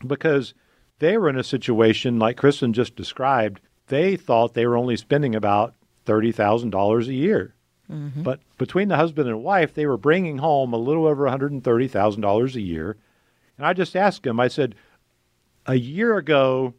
because 0.06 0.52
they 0.98 1.16
were 1.16 1.30
in 1.30 1.38
a 1.38 1.42
situation 1.42 2.18
like 2.18 2.36
Kristen 2.36 2.74
just 2.74 2.94
described. 2.94 3.62
They 3.86 4.14
thought 4.14 4.52
they 4.52 4.66
were 4.66 4.76
only 4.76 4.98
spending 4.98 5.34
about 5.34 5.74
$30,000 6.04 7.06
a 7.06 7.14
year. 7.14 7.54
Mm-hmm. 7.90 8.24
But 8.24 8.40
between 8.58 8.88
the 8.88 8.96
husband 8.96 9.26
and 9.26 9.42
wife, 9.42 9.72
they 9.72 9.86
were 9.86 9.96
bringing 9.96 10.36
home 10.36 10.74
a 10.74 10.78
little 10.78 11.06
over 11.06 11.24
$130,000 11.24 12.54
a 12.54 12.60
year. 12.60 12.98
And 13.56 13.66
I 13.66 13.72
just 13.72 13.96
asked 13.96 14.26
him, 14.26 14.38
I 14.38 14.48
said, 14.48 14.74
a 15.64 15.76
year 15.76 16.18
ago 16.18 16.74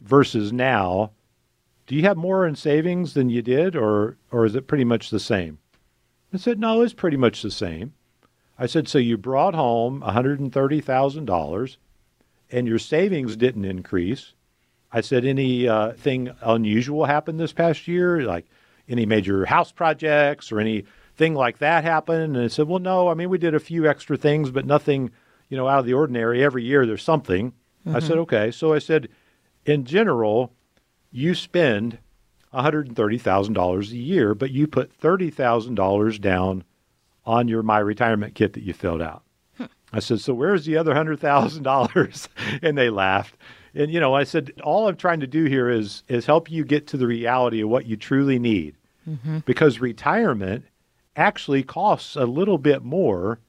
versus 0.00 0.52
now, 0.52 1.12
do 1.86 1.94
you 1.94 2.02
have 2.02 2.16
more 2.16 2.48
in 2.48 2.56
savings 2.56 3.14
than 3.14 3.30
you 3.30 3.42
did, 3.42 3.76
or, 3.76 4.16
or 4.32 4.44
is 4.44 4.56
it 4.56 4.66
pretty 4.66 4.84
much 4.84 5.10
the 5.10 5.20
same? 5.20 5.60
I 6.34 6.38
said, 6.38 6.58
no, 6.58 6.82
it's 6.82 6.92
pretty 6.92 7.16
much 7.16 7.42
the 7.42 7.50
same. 7.50 7.94
I 8.58 8.66
said, 8.66 8.88
so 8.88 8.98
you 8.98 9.16
brought 9.16 9.54
home 9.54 10.00
$130,000 10.00 11.76
and 12.50 12.68
your 12.68 12.78
savings 12.78 13.36
didn't 13.36 13.64
increase. 13.64 14.34
I 14.92 15.00
said, 15.00 15.24
Anything 15.24 16.28
uh, 16.28 16.34
unusual 16.42 17.04
happened 17.04 17.40
this 17.40 17.52
past 17.52 17.88
year, 17.88 18.22
like 18.22 18.46
any 18.88 19.06
major 19.06 19.44
house 19.46 19.72
projects 19.72 20.52
or 20.52 20.60
anything 20.60 21.34
like 21.34 21.58
that 21.58 21.82
happened? 21.82 22.36
And 22.36 22.44
I 22.44 22.48
said, 22.48 22.68
well, 22.68 22.78
no. 22.78 23.08
I 23.08 23.14
mean, 23.14 23.28
we 23.28 23.38
did 23.38 23.54
a 23.54 23.60
few 23.60 23.88
extra 23.88 24.16
things, 24.16 24.52
but 24.52 24.66
nothing, 24.66 25.10
you 25.48 25.56
know, 25.56 25.68
out 25.68 25.80
of 25.80 25.86
the 25.86 25.94
ordinary. 25.94 26.44
Every 26.44 26.62
year 26.62 26.86
there's 26.86 27.02
something. 27.02 27.52
I 27.86 27.98
said, 27.98 28.18
okay. 28.18 28.50
So 28.50 28.72
I 28.72 28.78
said, 28.78 29.08
in 29.66 29.84
general, 29.84 30.52
you 31.10 31.34
spend 31.34 31.98
$130,000 32.54 33.90
a 33.90 33.96
year, 33.96 34.34
but 34.34 34.50
you 34.50 34.66
put 34.66 34.98
$30,000 35.00 36.20
down 36.20 36.64
on 37.26 37.48
your 37.48 37.62
My 37.62 37.78
Retirement 37.78 38.34
kit 38.34 38.52
that 38.52 38.62
you 38.62 38.72
filled 38.72 39.02
out. 39.02 39.22
Hmm. 39.56 39.64
I 39.92 40.00
said, 40.00 40.20
so 40.20 40.34
where's 40.34 40.64
the 40.64 40.76
other 40.76 40.94
$100,000? 40.94 42.28
and 42.62 42.78
they 42.78 42.90
laughed. 42.90 43.36
And, 43.74 43.90
you 43.90 43.98
know, 43.98 44.14
I 44.14 44.24
said, 44.24 44.52
all 44.62 44.88
I'm 44.88 44.96
trying 44.96 45.20
to 45.20 45.26
do 45.26 45.44
here 45.44 45.68
is, 45.68 46.04
is 46.08 46.26
help 46.26 46.50
you 46.50 46.64
get 46.64 46.86
to 46.88 46.96
the 46.96 47.06
reality 47.06 47.60
of 47.62 47.68
what 47.68 47.86
you 47.86 47.96
truly 47.96 48.38
need. 48.38 48.76
Mm-hmm. 49.08 49.38
Because 49.44 49.80
retirement 49.80 50.64
actually 51.16 51.62
costs 51.62 52.16
a 52.16 52.24
little 52.24 52.58
bit 52.58 52.82
more 52.82 53.40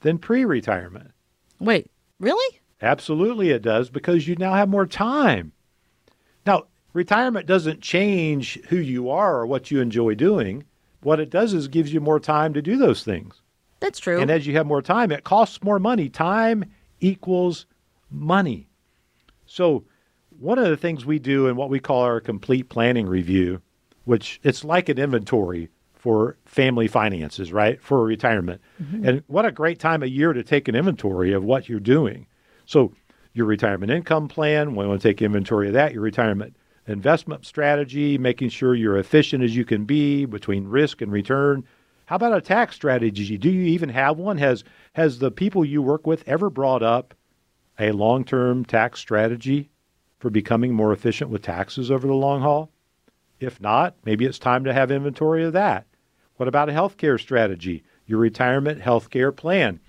than 0.00 0.18
pre 0.18 0.44
retirement. 0.44 1.12
Wait, 1.60 1.90
really? 2.18 2.60
Absolutely, 2.82 3.50
it 3.50 3.62
does 3.62 3.88
because 3.88 4.28
you 4.28 4.36
now 4.36 4.54
have 4.54 4.68
more 4.68 4.86
time. 4.86 5.52
Now, 6.44 6.64
retirement 6.96 7.46
doesn't 7.46 7.82
change 7.82 8.58
who 8.68 8.76
you 8.76 9.10
are 9.10 9.36
or 9.36 9.46
what 9.46 9.70
you 9.70 9.80
enjoy 9.80 10.14
doing. 10.14 10.64
What 11.02 11.20
it 11.20 11.30
does 11.30 11.52
is 11.52 11.68
gives 11.68 11.92
you 11.92 12.00
more 12.00 12.18
time 12.18 12.54
to 12.54 12.62
do 12.62 12.78
those 12.78 13.04
things. 13.04 13.42
That's 13.80 13.98
true. 13.98 14.18
And 14.18 14.30
as 14.30 14.46
you 14.46 14.54
have 14.54 14.66
more 14.66 14.82
time, 14.82 15.12
it 15.12 15.22
costs 15.22 15.62
more 15.62 15.78
money. 15.78 16.08
Time 16.08 16.64
equals 17.00 17.66
money. 18.10 18.66
So, 19.44 19.84
one 20.40 20.58
of 20.58 20.68
the 20.68 20.76
things 20.76 21.04
we 21.04 21.18
do 21.18 21.46
in 21.46 21.56
what 21.56 21.70
we 21.70 21.80
call 21.80 22.00
our 22.00 22.20
complete 22.20 22.68
planning 22.68 23.06
review, 23.06 23.60
which 24.04 24.40
it's 24.42 24.64
like 24.64 24.88
an 24.88 24.98
inventory 24.98 25.68
for 25.94 26.36
family 26.44 26.88
finances, 26.88 27.52
right? 27.52 27.80
For 27.82 28.04
retirement. 28.04 28.60
Mm-hmm. 28.82 29.08
And 29.08 29.22
what 29.26 29.46
a 29.46 29.52
great 29.52 29.78
time 29.78 30.02
of 30.02 30.08
year 30.08 30.32
to 30.32 30.42
take 30.42 30.68
an 30.68 30.74
inventory 30.74 31.32
of 31.32 31.44
what 31.44 31.68
you're 31.68 31.78
doing. 31.78 32.26
So, 32.64 32.92
your 33.34 33.46
retirement 33.46 33.92
income 33.92 34.28
plan, 34.28 34.74
we 34.74 34.86
want 34.86 35.00
to 35.00 35.08
take 35.08 35.20
inventory 35.20 35.68
of 35.68 35.74
that, 35.74 35.92
your 35.92 36.02
retirement 36.02 36.56
investment 36.86 37.44
strategy, 37.44 38.18
making 38.18 38.48
sure 38.48 38.74
you're 38.74 38.98
efficient 38.98 39.42
as 39.42 39.56
you 39.56 39.64
can 39.64 39.84
be 39.84 40.24
between 40.24 40.68
risk 40.68 41.02
and 41.02 41.10
return. 41.12 41.64
How 42.06 42.16
about 42.16 42.36
a 42.36 42.40
tax 42.40 42.76
strategy? 42.76 43.36
Do 43.36 43.50
you 43.50 43.64
even 43.64 43.88
have 43.88 44.18
one? 44.18 44.38
Has 44.38 44.62
has 44.92 45.18
the 45.18 45.30
people 45.30 45.64
you 45.64 45.82
work 45.82 46.06
with 46.06 46.26
ever 46.26 46.48
brought 46.48 46.82
up 46.82 47.14
a 47.78 47.90
long-term 47.90 48.64
tax 48.64 49.00
strategy 49.00 49.70
for 50.18 50.30
becoming 50.30 50.72
more 50.72 50.92
efficient 50.92 51.30
with 51.30 51.42
taxes 51.42 51.90
over 51.90 52.06
the 52.06 52.14
long 52.14 52.40
haul? 52.40 52.70
If 53.40 53.60
not, 53.60 53.96
maybe 54.04 54.24
it's 54.24 54.38
time 54.38 54.64
to 54.64 54.72
have 54.72 54.90
inventory 54.90 55.44
of 55.44 55.52
that. 55.54 55.86
What 56.36 56.48
about 56.48 56.68
a 56.68 56.72
healthcare 56.72 57.20
strategy? 57.20 57.82
Your 58.06 58.20
retirement 58.20 58.80
healthcare 58.80 59.34
plan, 59.34 59.80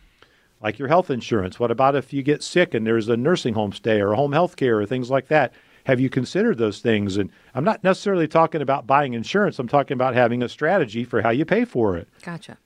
like 0.59 0.79
your 0.79 0.87
health 0.87 1.11
insurance. 1.11 1.59
What 1.59 1.71
about 1.71 1.95
if 1.95 2.11
you 2.11 2.23
get 2.23 2.41
sick 2.41 2.73
and 2.73 2.85
there's 2.85 3.09
a 3.09 3.15
nursing 3.15 3.53
home 3.53 3.73
stay 3.73 4.01
or 4.01 4.15
home 4.15 4.31
health 4.31 4.55
care 4.55 4.79
or 4.79 4.85
things 4.85 5.11
like 5.11 5.27
that? 5.27 5.53
Have 5.87 6.01
you 6.01 6.09
considered 6.09 6.57
those 6.57 6.81
things? 6.81 7.15
And 7.15 7.31
I'm 7.55 7.63
not 7.63 7.81
necessarily 7.81 8.27
talking 8.27 8.61
about 8.61 8.85
buying 8.85 9.13
insurance, 9.13 9.57
I'm 9.57 9.69
talking 9.69 9.95
about 9.95 10.15
having 10.15 10.43
a 10.43 10.49
strategy 10.49 11.05
for 11.05 11.21
how 11.21 11.29
you 11.29 11.45
pay 11.45 11.63
for 11.63 11.95
it. 11.95 12.09
Gotcha. 12.23 12.57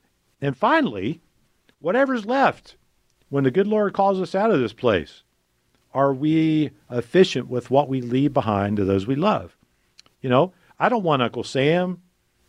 And 0.41 0.57
finally, 0.57 1.21
whatever's 1.79 2.25
left 2.25 2.77
when 3.29 3.43
the 3.43 3.51
good 3.51 3.67
Lord 3.67 3.93
calls 3.93 4.19
us 4.19 4.33
out 4.33 4.49
of 4.49 4.59
this 4.59 4.73
place, 4.73 5.21
are 5.93 6.15
we 6.15 6.71
efficient 6.89 7.47
with 7.47 7.69
what 7.69 7.87
we 7.87 8.01
leave 8.01 8.33
behind 8.33 8.77
to 8.77 8.85
those 8.85 9.05
we 9.05 9.13
love? 9.13 9.55
You 10.21 10.31
know, 10.31 10.53
I 10.79 10.89
don't 10.89 11.03
want 11.03 11.21
Uncle 11.21 11.43
Sam. 11.43 12.01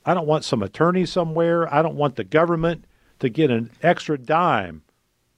I 0.07 0.15
don't 0.15 0.27
want 0.27 0.43
some 0.43 0.63
attorney 0.63 1.05
somewhere. 1.05 1.73
I 1.73 1.83
don't 1.83 1.97
want 1.97 2.17
the 2.17 2.25
government 2.25 2.87
to 3.19 3.29
get 3.29 3.51
an 3.51 3.71
extra 3.83 4.17
dime 4.17 4.81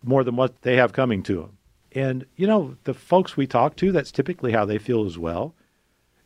more 0.01 0.23
than 0.23 0.37
what 0.37 0.63
they 0.63 0.77
have 0.77 0.93
coming 0.93 1.25
to 1.25 1.41
them. 1.41 1.54
And, 1.95 2.27
you 2.37 2.47
know, 2.47 2.77
the 2.85 2.95
folks 2.95 3.37
we 3.37 3.47
talk 3.47 3.77
to, 3.77 3.93
that's 3.93 4.11
typically 4.11 4.53
how 4.53 4.65
they 4.65 4.79
feel 4.79 5.07
as 5.07 5.17
well. 5.17 5.55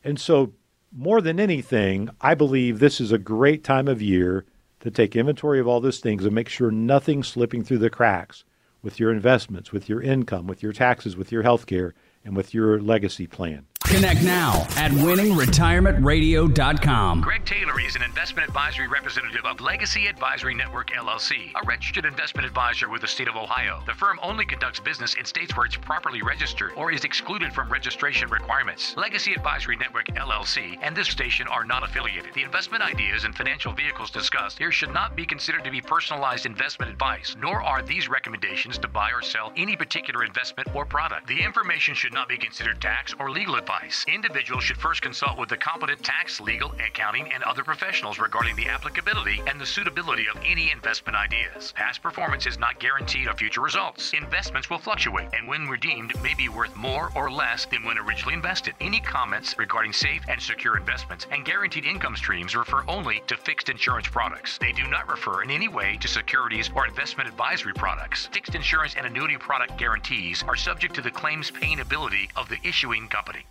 And 0.02 0.18
so, 0.18 0.52
more 0.90 1.20
than 1.20 1.38
anything, 1.38 2.09
I 2.20 2.35
believe 2.35 2.78
this 2.78 3.00
is 3.00 3.12
a 3.12 3.18
great 3.18 3.62
time 3.62 3.88
of 3.88 4.00
year 4.00 4.46
to 4.81 4.90
take 4.90 5.14
inventory 5.14 5.61
of 5.61 5.68
all 5.68 5.81
those 5.81 6.00
things 6.00 6.24
and 6.24 6.35
make 6.35 6.48
sure 6.48 6.70
nothing's 6.70 7.28
slipping 7.28 7.62
through 7.62 7.78
the 7.78 7.90
cracks 7.90 8.44
with 8.83 8.98
your 8.98 9.12
investments, 9.12 9.72
with 9.72 9.88
your 9.88 10.00
income, 10.00 10.46
with 10.46 10.62
your 10.62 10.72
taxes, 10.72 11.16
with 11.16 11.31
your 11.31 11.42
health 11.42 11.66
care, 11.66 11.94
and 12.24 12.37
with 12.37 12.54
your 12.54 12.81
legacy 12.81 13.26
plan. 13.26 13.66
Connect 13.98 14.22
now 14.22 14.62
at 14.76 14.92
winningretirementradio.com. 14.92 17.20
Greg 17.20 17.44
Taylor 17.44 17.80
is 17.80 17.96
an 17.96 18.04
investment 18.04 18.46
advisory 18.46 18.87
representative 18.87 19.44
of 19.44 19.61
Legacy 19.61 20.06
Advisory 20.06 20.54
Network 20.54 20.90
LLC, 20.90 21.50
a 21.61 21.66
registered 21.66 22.04
investment 22.04 22.46
advisor 22.46 22.88
with 22.88 23.00
the 23.00 23.08
state 23.08 23.26
of 23.26 23.34
Ohio. 23.34 23.82
The 23.87 23.94
firm 23.94 24.20
only 24.22 24.46
conducts 24.46 24.78
business 24.78 25.14
in 25.14 25.24
states 25.24 25.56
where 25.56 25.66
it's 25.66 25.74
properly 25.74 26.22
registered 26.22 26.74
or 26.76 26.92
is 26.92 27.02
excluded 27.02 27.52
from 27.52 27.72
registration 27.72 28.30
requirements. 28.30 28.94
Legacy 28.96 29.32
Advisory 29.32 29.76
Network 29.76 30.06
LLC 30.06 30.78
and 30.80 30.96
this 30.96 31.08
station 31.08 31.48
are 31.48 31.64
not 31.64 31.82
affiliated. 31.82 32.32
The 32.34 32.44
investment 32.44 32.84
ideas 32.84 33.24
and 33.24 33.34
financial 33.34 33.72
vehicles 33.72 34.12
discussed 34.12 34.58
here 34.58 34.70
should 34.70 34.94
not 34.94 35.16
be 35.16 35.26
considered 35.26 35.64
to 35.64 35.72
be 35.72 35.80
personalized 35.80 36.46
investment 36.46 36.92
advice, 36.92 37.34
nor 37.40 37.64
are 37.64 37.82
these 37.82 38.08
recommendations 38.08 38.78
to 38.78 38.87
buy 38.87 39.11
or 39.11 39.22
sell 39.22 39.52
any 39.56 39.74
particular 39.74 40.22
investment 40.22 40.72
or 40.72 40.84
product. 40.84 41.26
The 41.26 41.42
information 41.42 41.96
should 41.96 42.14
not 42.14 42.28
be 42.28 42.37
considered 42.37 42.80
tax 42.80 43.12
or 43.18 43.32
legal 43.32 43.56
advice. 43.88 44.05
Individuals 44.09 44.64
should 44.64 44.77
first 44.77 45.03
consult 45.03 45.38
with 45.38 45.48
the 45.48 45.57
competent 45.57 46.03
tax, 46.03 46.40
legal, 46.40 46.72
accounting, 46.72 47.33
and 47.33 47.42
other 47.42 47.64
professionals 47.64 48.18
regarding 48.18 48.55
the 48.57 48.68
applicability 48.68 49.40
and 49.46 49.61
the 49.61 49.66
suitability 49.66 50.27
of 50.29 50.40
any 50.44 50.70
investment 50.70 51.16
ideas. 51.16 51.72
Past 51.72 52.03
performance 52.03 52.46
is 52.46 52.59
not 52.59 52.79
guaranteed 52.81 53.29
of 53.29 53.38
future 53.38 53.61
results. 53.61 54.12
Investments 54.12 54.70
will 54.70 54.79
fluctuate 54.79 55.29
and 55.33 55.48
when 55.48 55.68
redeemed 55.68 56.12
may 56.22 56.35
be 56.35 56.48
worth 56.48 56.74
more 56.77 57.11
or 57.14 57.31
less 57.31 57.66
than 57.66 57.85
when 57.85 57.98
originally 57.98 58.35
invested. 58.35 58.74
Any 58.81 59.01
comments 59.01 59.55
regarding 59.59 59.92
safe 59.92 60.22
and 60.29 60.40
secure 60.40 60.77
investments 60.77 61.27
and 61.31 61.44
guaranteed 61.44 61.85
income 61.85 62.16
streams 62.16 62.57
refer 62.57 62.85
only 62.88 63.22
to 63.27 63.37
fixed 63.37 63.68
insurance 63.68 64.09
products. 64.09 64.59
They 64.59 64.72
do 64.72 64.87
not 64.87 65.09
refer 65.09 65.42
in 65.42 65.51
any 65.51 65.68
way 65.68 65.98
to 66.01 66.09
securities 66.09 66.70
or 66.74 66.87
investment 66.87 67.29
advisory 67.29 67.74
products. 67.74 68.27
Fixed 68.33 68.55
insurance 68.55 68.94
and 68.96 69.07
annuity 69.07 69.37
product 69.37 69.79
guarantees 69.79 70.44
are 70.46 70.57
subject 70.57 70.94
to 70.94 71.03
the 71.03 71.11
claims 71.11 71.51
paying 71.51 71.81
ability 71.81 72.29
of 72.37 72.48
the 72.48 72.59
issuing 72.64 73.09
company. 73.09 73.44